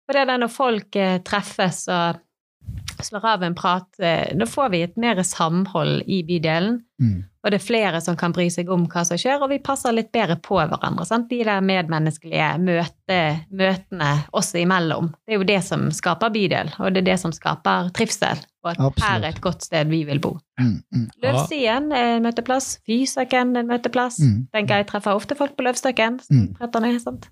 [0.06, 2.20] For det er det når folk eh, treffes og
[3.04, 6.80] slår av en prat, eh, da får vi et mer samhold i bydelen.
[7.02, 7.24] Mm.
[7.44, 9.94] Og det er flere som kan bry seg om hva som skjer, og vi passer
[9.94, 11.04] litt bedre på hverandre.
[11.06, 11.28] Sant?
[11.30, 13.18] De der medmenneskelige møte,
[13.54, 15.12] møtene oss imellom.
[15.26, 18.42] Det er jo det som skaper bydel, og det er det som skaper trivsel.
[18.64, 19.04] Og at Absolutt.
[19.06, 20.34] her er et godt sted vi vil bo.
[20.58, 20.76] Mm.
[20.90, 21.06] Mm.
[21.22, 22.80] Løvstien er en møteplass.
[22.88, 24.18] Fysaken er en møteplass.
[24.18, 24.46] Mm.
[24.56, 26.18] Tenker jeg treffer ofte folk på Løvstøkken.
[26.32, 26.48] Mm.
[26.58, 27.30] Ned, sant?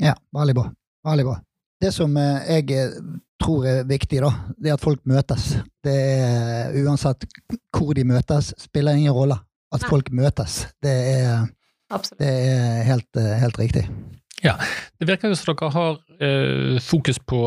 [0.00, 0.70] Ja, veldig bra.
[1.04, 1.40] Veldig bra.
[1.82, 2.96] Det som eh, jeg eh,
[3.42, 5.52] tror er viktig, da, det er at folk møtes.
[5.84, 7.26] Det er Uansett
[7.74, 9.38] hvor de møtes, spiller ingen rolle.
[9.72, 9.88] At Nei.
[9.88, 10.66] folk møtes.
[10.84, 11.46] Det er,
[12.20, 13.86] det er helt, eh, helt riktig.
[14.42, 17.40] Det virker jo som dere har eh, fokus på,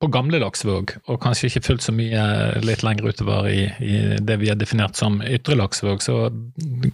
[0.00, 2.24] på gamle Laksevåg, og kanskje ikke fullt så mye
[2.64, 6.04] litt lenger utover i, i det vi har definert som ytre Laksevåg.
[6.04, 6.18] Så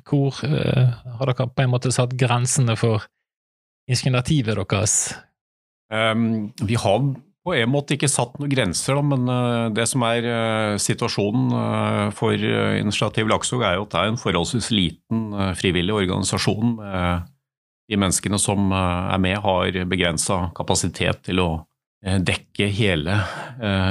[0.06, 3.06] hvor eh, har dere på en måte satt grensene for
[3.90, 4.96] initiativet deres?
[5.90, 7.02] Um, vi har
[7.40, 11.56] på en måte ikke satt noen grenser, da, men eh, det som er eh, situasjonen
[11.56, 15.22] eh, for Initiativ Laksevåg, er jo at det er en forholdsvis liten
[15.58, 16.76] frivillig organisasjon.
[17.90, 21.50] de menneskene som er med, har begrensa kapasitet til å
[22.00, 23.16] dekke hele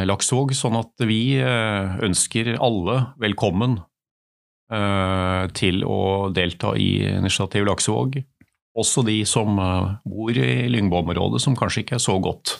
[0.07, 0.53] Laksevåg.
[0.55, 3.75] Sånn at vi ønsker alle velkommen
[5.59, 5.99] til å
[6.31, 8.21] delta i Initiativ Laksevåg.
[8.79, 12.55] Også de som bor i Lyngbo-området, som kanskje ikke er så godt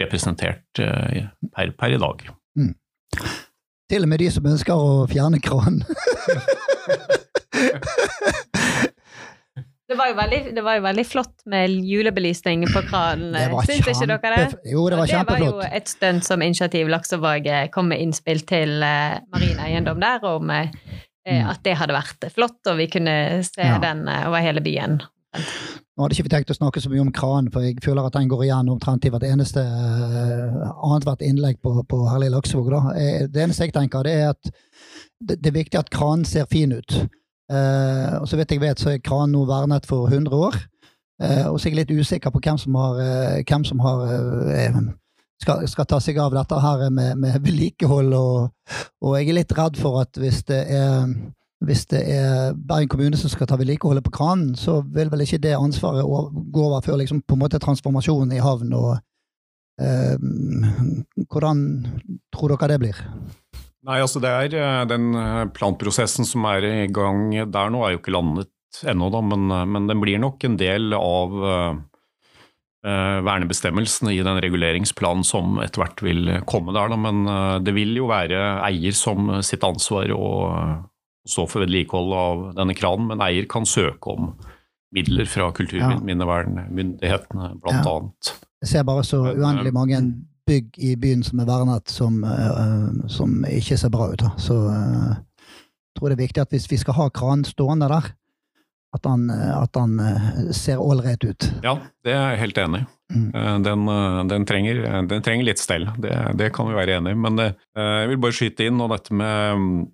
[0.00, 2.24] representert eh, per, per i dag.
[3.88, 5.80] Til og med de som ønsker å fjerne kranen.
[9.88, 13.30] Det var, jo veldig, det var jo veldig flott med julebelysning på kranen.
[13.32, 14.58] Det var Syns ikke dere det?
[14.68, 15.40] Jo, det var kjempeflott.
[15.48, 19.62] Det var jo et stunt som Initiativ Laksevåg eh, kom med innspill til eh, Marin
[19.64, 21.44] Eiendom der, om eh, eh, Mm.
[21.52, 23.14] at det hadde vært flott, og vi kunne
[23.44, 23.74] se Ja.
[23.82, 24.94] den over hele byen.
[25.36, 28.14] Nå hadde ikke vi tenkt å snakke så mye om kranen, for jeg føler at
[28.14, 32.70] den går igjen omtrent i hvert eneste uh, annethvert innlegg på, på Herlig Laksevåg.
[32.94, 34.50] Eh, Det eneste jeg tenker, det er at
[35.18, 36.96] det, det er viktig at kranen ser fin ut.
[37.50, 40.56] Eh, og så vidt jeg vet, så er kranen nå vernet for 100 år.
[41.22, 44.04] Eh, og så er jeg litt usikker på hvem som har, eh, hvem som har
[44.54, 44.78] eh,
[45.42, 49.56] skal, skal ta seg av dette her med, med vedlikehold, og, og jeg er litt
[49.58, 51.10] redd for at hvis det er
[51.64, 55.40] hvis det er Bergen kommune som skal ta vedlikeholdet på kranen, så vil vel ikke
[55.42, 58.74] det ansvaret gå over før liksom på en måte transformasjonen i havn.
[58.78, 58.92] og
[59.82, 60.14] eh,
[61.26, 61.64] Hvordan
[62.34, 63.00] tror dere det blir?
[63.88, 67.96] Nei, altså det er eh, Den eh, planprosessen som er i gang der nå, er
[67.96, 68.52] jo ikke landet
[68.86, 71.72] ennå, da, men, eh, men den blir nok en del av eh,
[73.26, 76.92] vernebestemmelsene i den reguleringsplanen som etter hvert vil komme der.
[76.92, 76.96] Da.
[77.02, 77.26] Men
[77.66, 80.28] det vil jo være eier som sitt ansvar å
[81.28, 84.22] eh, stå for vedlikehold av denne kranen, men eier kan søke om
[84.94, 88.00] midler fra kulturminnevernmyndighetene, blant Ja.
[88.62, 90.00] Jeg ser bare så eh, uendelig mange
[90.48, 94.18] bygg i byen som er vernet, som, eh, som ikke ser bra ut.
[94.18, 94.30] Da.
[94.40, 98.02] Så eh, jeg tror det er viktig at hvis vi skal ha kranen stående der,
[98.96, 101.50] at han, eh, at han eh, ser ålreit ut.
[101.62, 102.84] Ja, det er jeg helt enig i.
[103.12, 103.28] Mm.
[103.34, 107.12] Eh, Den, eh, den, trenger, den trenger litt stell, det, det kan vi være enig
[107.12, 107.14] i.
[107.26, 109.86] Men eh, jeg vil bare skyte inn og dette med mm,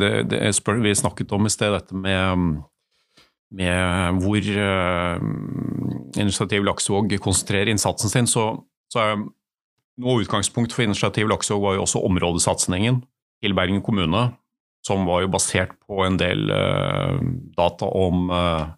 [0.00, 2.50] det, det spør, Vi snakket om i sted dette med, mm,
[3.60, 5.22] med hvor uh,
[6.20, 8.28] Initiativ Laksevåg konsentrerer innsatsen sin.
[8.30, 8.50] Så,
[8.92, 9.22] så er
[10.00, 13.02] noe utgangspunkt for Initiativ Laksevåg var jo også områdesatsingen
[13.40, 14.28] til Bergen kommune,
[14.86, 17.16] som var jo basert på en del uh,
[17.56, 18.68] data om uh,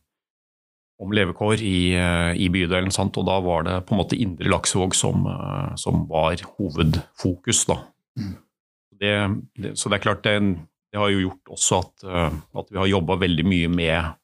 [1.02, 3.16] om levekår i, eh, i bydelen, sant?
[3.18, 7.64] og da var det på en måte Indre Laksevåg som, eh, som var hovedfokus.
[7.66, 7.80] Da.
[8.18, 8.36] Mm.
[9.02, 9.14] Det,
[9.58, 10.36] det, så det er klart det,
[10.92, 14.18] det har jo gjort også at, eh, at vi har jobba veldig mye med,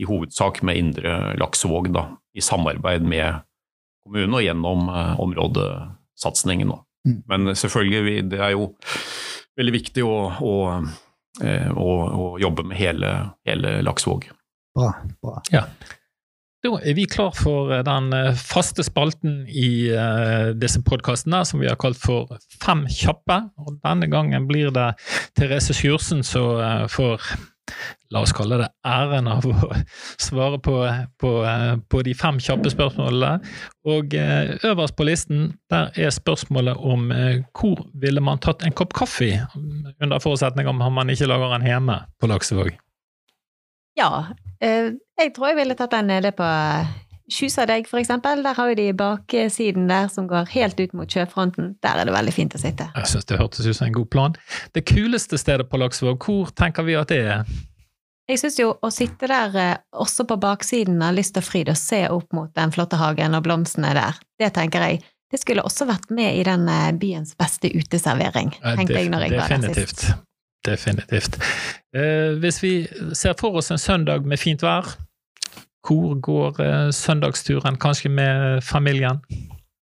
[0.00, 3.44] i hovedsak med Indre Laksevåg, da, i samarbeid med
[4.02, 6.72] kommunen og gjennom eh, områdesatsingen.
[6.74, 6.80] Da.
[7.06, 7.18] Mm.
[7.30, 8.70] Men selvfølgelig, vi, det er jo
[9.60, 10.54] veldig viktig å, å,
[11.44, 11.90] eh, å,
[12.24, 13.12] å jobbe med hele,
[13.46, 14.30] hele Laksevåg.
[14.74, 14.90] Bra.
[15.22, 15.38] bra.
[16.64, 21.60] Da er vi klar for eh, den eh, faste spalten i uh, disse podkastene som
[21.60, 23.36] vi har kalt for Fem kjappe.
[23.60, 24.94] Og denne gangen blir det
[25.36, 27.34] Therese Sjursen som uh, får
[28.12, 29.70] La oss kalle det æren av å
[30.20, 30.74] svare på,
[31.18, 31.30] på,
[31.88, 33.40] på de fem kjappe spørsmålene.
[33.88, 37.08] Og øverst på listen der er spørsmålet om
[37.56, 39.32] hvor ville man tatt en kopp kaffe,
[39.96, 42.76] under forutsetning om man ikke lager den hjemme på Laksevåg.
[43.98, 44.10] Ja,
[44.60, 46.46] eh, jeg tror jeg ville tatt den nede på
[47.32, 48.42] Kjusadegg, for eksempel.
[48.44, 51.74] Der har vi de baksiden der som går helt ut mot sjøfronten.
[51.82, 52.90] Der er det veldig fint å sitte.
[52.98, 54.36] Jeg synes det hørtes ut som en god plan.
[54.76, 57.48] Det kuleste stedet på Laksevåg, hvor tenker vi at det er?
[58.28, 61.76] Jeg syns jo å sitte der eh, også på baksiden av Lyst og fryd og
[61.76, 65.02] se opp mot den flotte hagen og blomstene der, det tenker jeg
[65.34, 69.34] det skulle også vært med i den eh, byens beste uteservering, tenkte jeg når jeg
[69.34, 69.74] var der sist.
[69.74, 70.33] Definitivt.
[71.94, 72.74] Eh, hvis vi
[73.14, 74.88] ser for oss en søndag med fint vær,
[75.84, 77.76] hvor går eh, søndagsturen?
[77.80, 79.20] Kanskje med familien?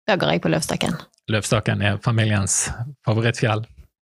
[0.08, 0.98] Da går jeg på Løvstakken.
[1.32, 2.66] Løvstakken er familiens
[3.06, 3.64] favorittfjell.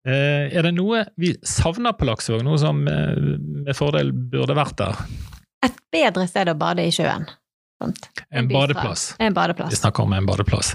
[0.07, 3.17] Eh, er det noe vi savner på Laksevåg, noe som eh,
[3.65, 5.01] med fordel burde vært der?
[5.65, 7.25] Et bedre sted å bade i sjøen.
[8.29, 9.11] En badeplass.
[9.21, 9.71] En badeplass.
[9.71, 10.73] Vi snakker om en badeplass.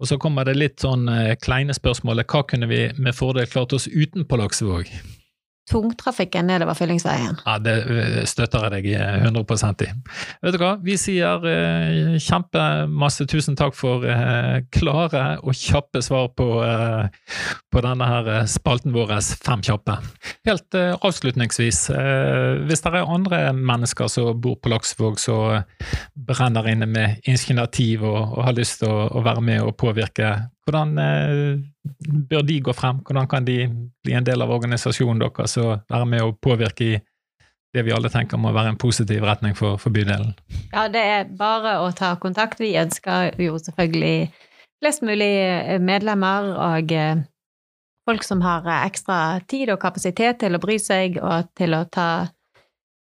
[0.00, 2.26] Og så kommer det litt sånn eh, kleine spørsmålet.
[2.30, 4.90] Hva kunne vi med fordel klart oss uten på Laksevåg?
[5.70, 7.38] Tungtrafikken nedover Fyllingsveien.
[7.46, 8.88] Ja, Det eh, støtter jeg deg
[9.30, 9.90] 100 i.
[10.44, 16.30] Vet du hva, vi sier eh, kjempemasse tusen takk for eh, klare og kjappe svar
[16.36, 17.08] på, eh,
[17.70, 19.96] på denne her eh, spalten vår Fem kjappe.
[20.46, 25.64] Helt eh, avslutningsvis, eh, hvis det er andre mennesker som bor på Laksvåg som
[26.14, 30.32] brenner inne med initiativ og, og har lyst til å, å være med og påvirke,
[30.70, 31.60] hvordan eh,
[32.30, 33.02] bør de gå frem?
[33.06, 33.64] Hvordan kan de
[34.04, 36.98] bli en del av organisasjonen deres og være med å påvirke i
[37.74, 40.32] det vi alle tenker må være en positiv retning for, for bydelen?
[40.72, 42.62] Ja, det er bare å ta kontakt.
[42.62, 44.30] Vi ønsker jo selvfølgelig
[44.80, 47.22] flest mulig eh, medlemmer og eh,
[48.08, 52.10] folk som har ekstra tid og kapasitet til å bry seg og til å ta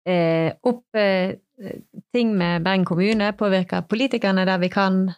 [0.10, 1.38] eh, opp eh,
[2.16, 5.10] ting med Bergen kommune, påvirke politikerne der vi kan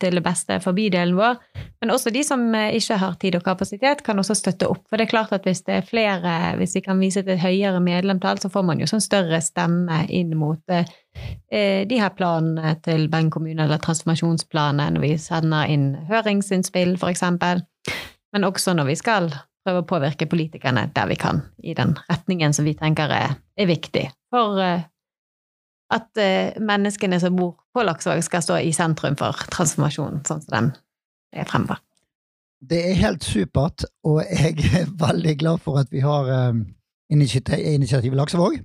[0.00, 1.36] til det beste for bydelen vår.
[1.80, 4.82] Men også de som eh, ikke har tid og kapasitet, kan også støtte opp.
[4.88, 7.42] For det er klart at hvis det er flere, hvis vi kan vise til et
[7.42, 10.88] høyere medlemstall, så får man jo sånn større stemme inn mot eh,
[11.52, 17.62] eh, de her planene til Bergen kommune, eller transformasjonsplanen, når vi sender inn høringsinnspill, eksempel.
[18.34, 19.30] Men også når vi skal
[19.64, 23.70] prøve å påvirke politikerne der vi kan, i den retningen som vi tenker er, er
[23.70, 24.86] viktig for eh,
[25.94, 30.54] at eh, menneskene som bor på Laksevåg, skal stå i sentrum for transformasjonen, sånn som
[30.54, 30.72] den
[31.32, 31.80] er fremover.
[32.58, 36.66] Det er helt supert, og jeg er veldig glad for at vi har um,
[37.10, 38.58] initiativ, initiativ Laksevåg,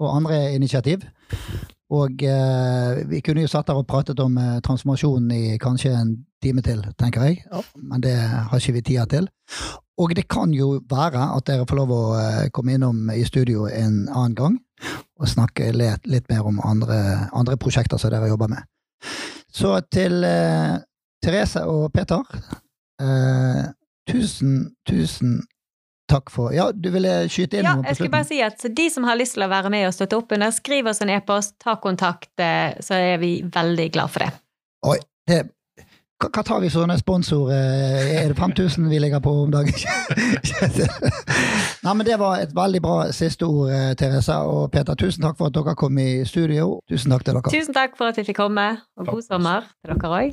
[0.00, 1.04] og andre initiativ.
[1.94, 6.14] Og eh, vi kunne jo satt der og pratet om eh, transformasjonen i kanskje en
[6.42, 7.44] time til, tenker jeg,
[7.76, 9.28] men det har ikke vi tida til.
[10.00, 13.68] Og det kan jo være at dere får lov å eh, komme innom i studio
[13.68, 14.56] en annen gang
[15.20, 18.66] og snakke litt, mer om andre, andre, prosjekter som dere jobber med.
[19.54, 20.76] Så til eh,
[21.22, 22.22] Therese og Peter,
[23.00, 23.64] eh,
[24.10, 25.42] tusen, tusen
[26.10, 28.66] takk for Ja, du ville skyte inn ja, noe på jeg skulle bare si at
[28.76, 31.12] De som har lyst til å være med og støtte opp under, skriv oss en
[31.14, 34.32] e-post, ta kontakt, eh, så er vi veldig glad for det.
[34.84, 34.98] Oi,
[35.30, 35.44] det
[36.30, 37.50] hva, tar vi sånne sponsor...
[37.52, 39.74] eh, Er det 5000 vi ligger på om dagen?
[41.84, 44.94] Nei, men Det var et veldig bra siste ord, eh, Therese og Peter.
[44.94, 46.80] Tusen takk for at dere kom i studio.
[46.90, 47.52] Tusen takk til dere.
[47.54, 50.28] Tusen takk for at vi fikk komme, og god sommer til dere òg.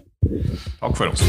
[0.82, 1.24] Takk for oss.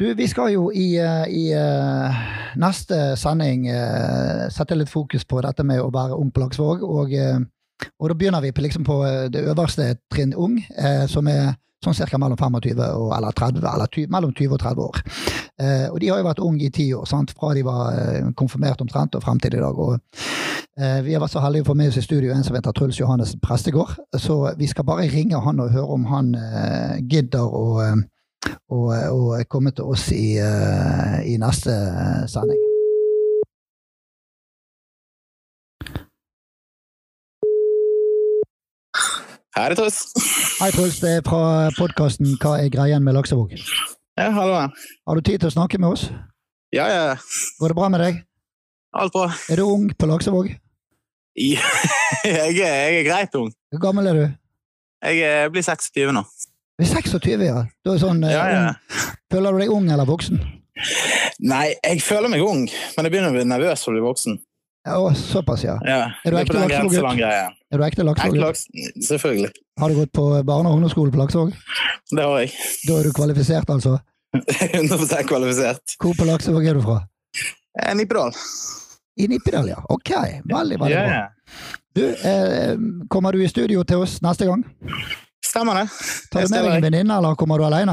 [0.00, 1.44] Du, vi skal jo i, eh, i
[2.60, 6.84] neste sending eh, sette litt fokus på dette med å være ung på Laksvåg.
[6.86, 7.38] Og, eh,
[7.98, 11.54] og da begynner vi på, liksom på eh, det øverste trinn ung, eh, som er
[11.84, 12.18] sånn ca.
[12.20, 15.02] mellom 25 og, eller 30, eller 20, mellom 20 og 30 år.
[15.60, 17.34] Eh, og de har jo vært unge i ti år, sant?
[17.38, 19.78] fra de var eh, konfirmert omtrent og frem til i dag.
[19.78, 19.98] og
[20.80, 22.74] eh, Vi har vært så heldige å få med oss i studio en som heter
[22.74, 23.94] Truls Johannes Prestegård.
[24.18, 27.94] Så vi skal bare ringe han og høre om han eh, gidder å eh,
[28.70, 31.74] og, og komme til oss i, eh, i neste
[32.30, 32.60] sending.
[39.54, 39.98] Her er Truls.
[40.58, 40.98] Hei, Truls.
[40.98, 43.52] Det er fra podkasten Hva er greien med Laksevåg?
[44.18, 44.64] Ja, hallo.
[45.06, 46.08] Har du tid til å snakke med oss?
[46.74, 47.04] Ja, ja.
[47.60, 48.18] Går det bra med deg?
[48.98, 49.28] Alt bra.
[49.50, 50.50] Er du ung på Laksevåg?
[51.38, 51.62] Ja,
[52.26, 53.52] jeg, er, jeg er greit ung.
[53.70, 54.24] Hvor gammel er du?
[55.04, 56.24] Jeg blir 26 nå.
[56.74, 57.60] Du er 26, ja.
[57.84, 59.10] Du er sånn, eh, Ja, ja.
[59.30, 60.40] Føler du deg ung eller voksen?
[61.46, 64.40] Nei, jeg føler meg ung, men jeg begynner å bli nervøs for å bli voksen.
[64.84, 65.78] Ja, å, såpass, ja.
[65.86, 67.22] Ja, Er du ekte Laksevåg-gutt?
[67.24, 68.40] Er du ekte Laksevåg?
[68.42, 68.66] laks,
[69.06, 69.52] selvfølgelig.
[69.80, 71.54] Har du gått på barne- og ungdomsskole på Laksevåg?
[72.10, 72.52] Det har jeg.
[72.88, 73.96] Da er du kvalifisert, altså.
[74.74, 75.96] 100 kvalifisert.
[76.02, 76.98] Hvor på Laksevåg er du fra?
[77.80, 78.34] Eh, Nippedal.
[79.16, 79.78] I Nippedal, ja.
[79.94, 80.10] Ok,
[80.42, 81.14] veldig, veldig yeah.
[81.14, 81.30] bra.
[81.94, 82.74] Du, eh,
[83.08, 84.66] kommer du i studio til oss neste gang?
[85.54, 85.88] Stemmer det.
[86.32, 87.92] Tar du med deg en venninne, eller kommer du alene?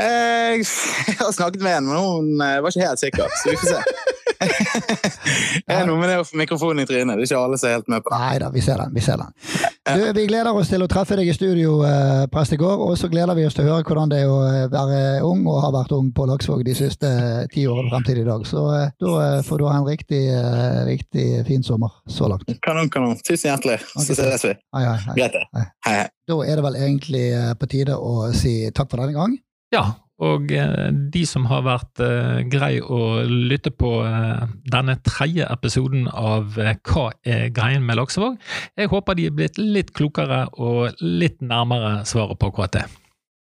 [0.00, 0.54] Eh,
[1.10, 3.74] Jeg har snakket med en, men hun eh, var ikke helt sikker, så vi får
[3.74, 3.82] se.
[5.66, 7.18] Det er noe med det å få mikrofonen i trynet.
[7.18, 8.18] Det er ikke alle som er helt med på det.
[8.22, 8.92] Nei da, vi ser den.
[8.96, 9.34] Vi ser den.
[9.82, 13.36] Du, vi gleder oss til å treffe deg i studio, eh, går, og så gleder
[13.38, 15.94] vi oss til å høre hvordan det er å eh, være ung og ha vært
[15.96, 18.46] ung på Laksvåg de siste eh, ti årene frem til i dag.
[18.48, 22.48] Så eh, da eh, får du ha en riktig, eh, riktig fin sommer så langt.
[22.64, 23.18] Kanon, kanon.
[23.22, 23.80] Tusen hjertelig.
[23.94, 24.54] Så ses vi.
[24.76, 25.16] Hei, hei, hei.
[25.18, 25.46] Greit, det.
[25.56, 25.66] Hei.
[25.86, 26.08] Hei, hei.
[26.30, 27.26] Da er det vel egentlig
[27.58, 29.34] på tide å si takk for denne gang.
[29.74, 29.86] Ja,
[30.22, 36.06] og eh, de som har vært eh, grei å lytte på eh, denne tredje episoden
[36.08, 38.36] av Hva er greien med Laksevåg?
[38.78, 42.84] Jeg håper de er blitt litt klokere og litt nærmere svaret på akkurat det.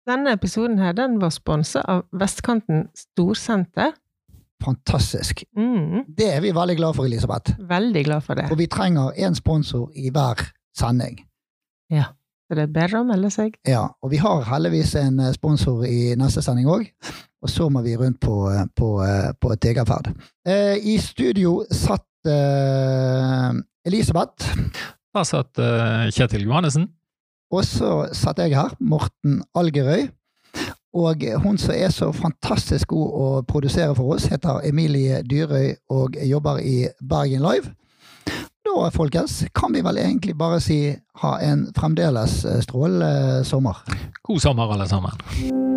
[0.09, 3.93] Denne episoden her, den var sponsa av Vestkanten Storsenter.
[4.64, 5.45] Fantastisk.
[5.57, 7.53] Mm, Det er vi veldig glad for, Elisabeth.
[7.61, 8.49] veldig glad for det.
[8.51, 10.41] Og vi trenger én sponsor i hver
[10.74, 11.20] sending.
[11.91, 12.09] Ja.
[12.49, 13.57] Så det er bedre å melde seg.
[13.68, 16.86] Ja, og vi har heldigvis en eh, sponsor i neste sending òg.
[17.44, 20.09] Og så må vi rundt på, eh, på, eh, på Tegerferd.
[20.49, 23.53] Eh, I studio satt eh,
[23.88, 24.49] Elisabeth,
[25.14, 26.88] Da satt eh, Kjetil Johannessen.
[27.53, 30.09] og så satt jeg her, Morten Algerøy.
[30.99, 36.16] Og hun som er så fantastisk god å produsere for oss, heter Emilie Dyrøy og
[36.24, 37.74] jobber i Bergen Live.
[38.69, 43.77] Da, folkens, kan vi vel egentlig bare si ha en fremdeles eh, strålende sommer.
[44.23, 45.68] God sommer, alle sammen.